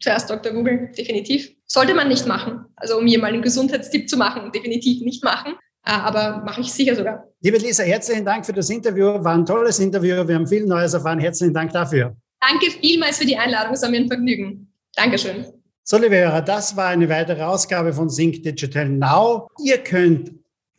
[0.00, 0.52] Zuerst Dr.
[0.52, 1.50] Google, definitiv.
[1.66, 2.66] Sollte man nicht machen.
[2.76, 5.54] Also um hier mal einen Gesundheitstipp zu machen, definitiv nicht machen.
[5.84, 7.28] Äh, aber mache ich sicher sogar.
[7.40, 9.22] Liebe Lisa, herzlichen Dank für das Interview.
[9.24, 10.26] War ein tolles Interview.
[10.26, 11.18] Wir haben viel Neues erfahren.
[11.18, 12.16] Herzlichen Dank dafür.
[12.40, 13.74] Danke vielmals für die Einladung.
[13.74, 14.72] Es war mir ein Vergnügen.
[14.94, 15.46] Dankeschön.
[15.84, 19.48] So, liebe Hörer, das war eine weitere Ausgabe von Sync Digital Now.
[19.64, 20.32] Ihr könnt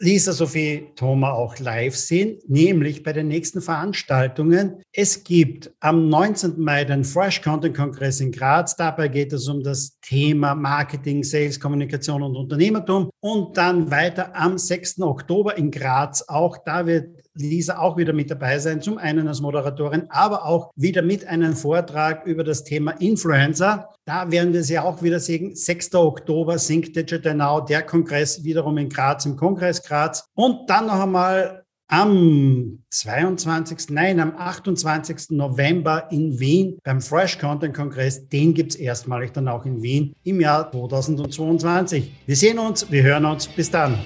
[0.04, 4.82] Lisa Sophie Thoma auch live sehen, nämlich bei den nächsten Veranstaltungen.
[4.92, 6.60] Es gibt am 19.
[6.60, 8.76] Mai den Fresh Content Kongress in Graz.
[8.76, 13.12] Dabei geht es um das Thema Marketing, Sales, Kommunikation und Unternehmertum.
[13.22, 15.00] Und dann weiter am 6.
[15.00, 16.22] Oktober in Graz.
[16.28, 20.72] Auch da wird Lisa auch wieder mit dabei sein, zum einen als Moderatorin, aber auch
[20.76, 23.90] wieder mit einem Vortrag über das Thema Influencer.
[24.06, 25.56] Da werden wir sie auch wieder sehen.
[25.56, 25.96] 6.
[25.96, 30.26] Oktober, Sync Digital Now, der Kongress wiederum in Graz, im Kongress Graz.
[30.36, 33.90] Und dann noch einmal am 22.
[33.90, 35.32] Nein, am 28.
[35.32, 38.28] November in Wien beim Fresh Content Kongress.
[38.30, 42.12] Den gibt es erstmalig dann auch in Wien im Jahr 2022.
[42.26, 43.48] Wir sehen uns, wir hören uns.
[43.48, 44.00] Bis dann.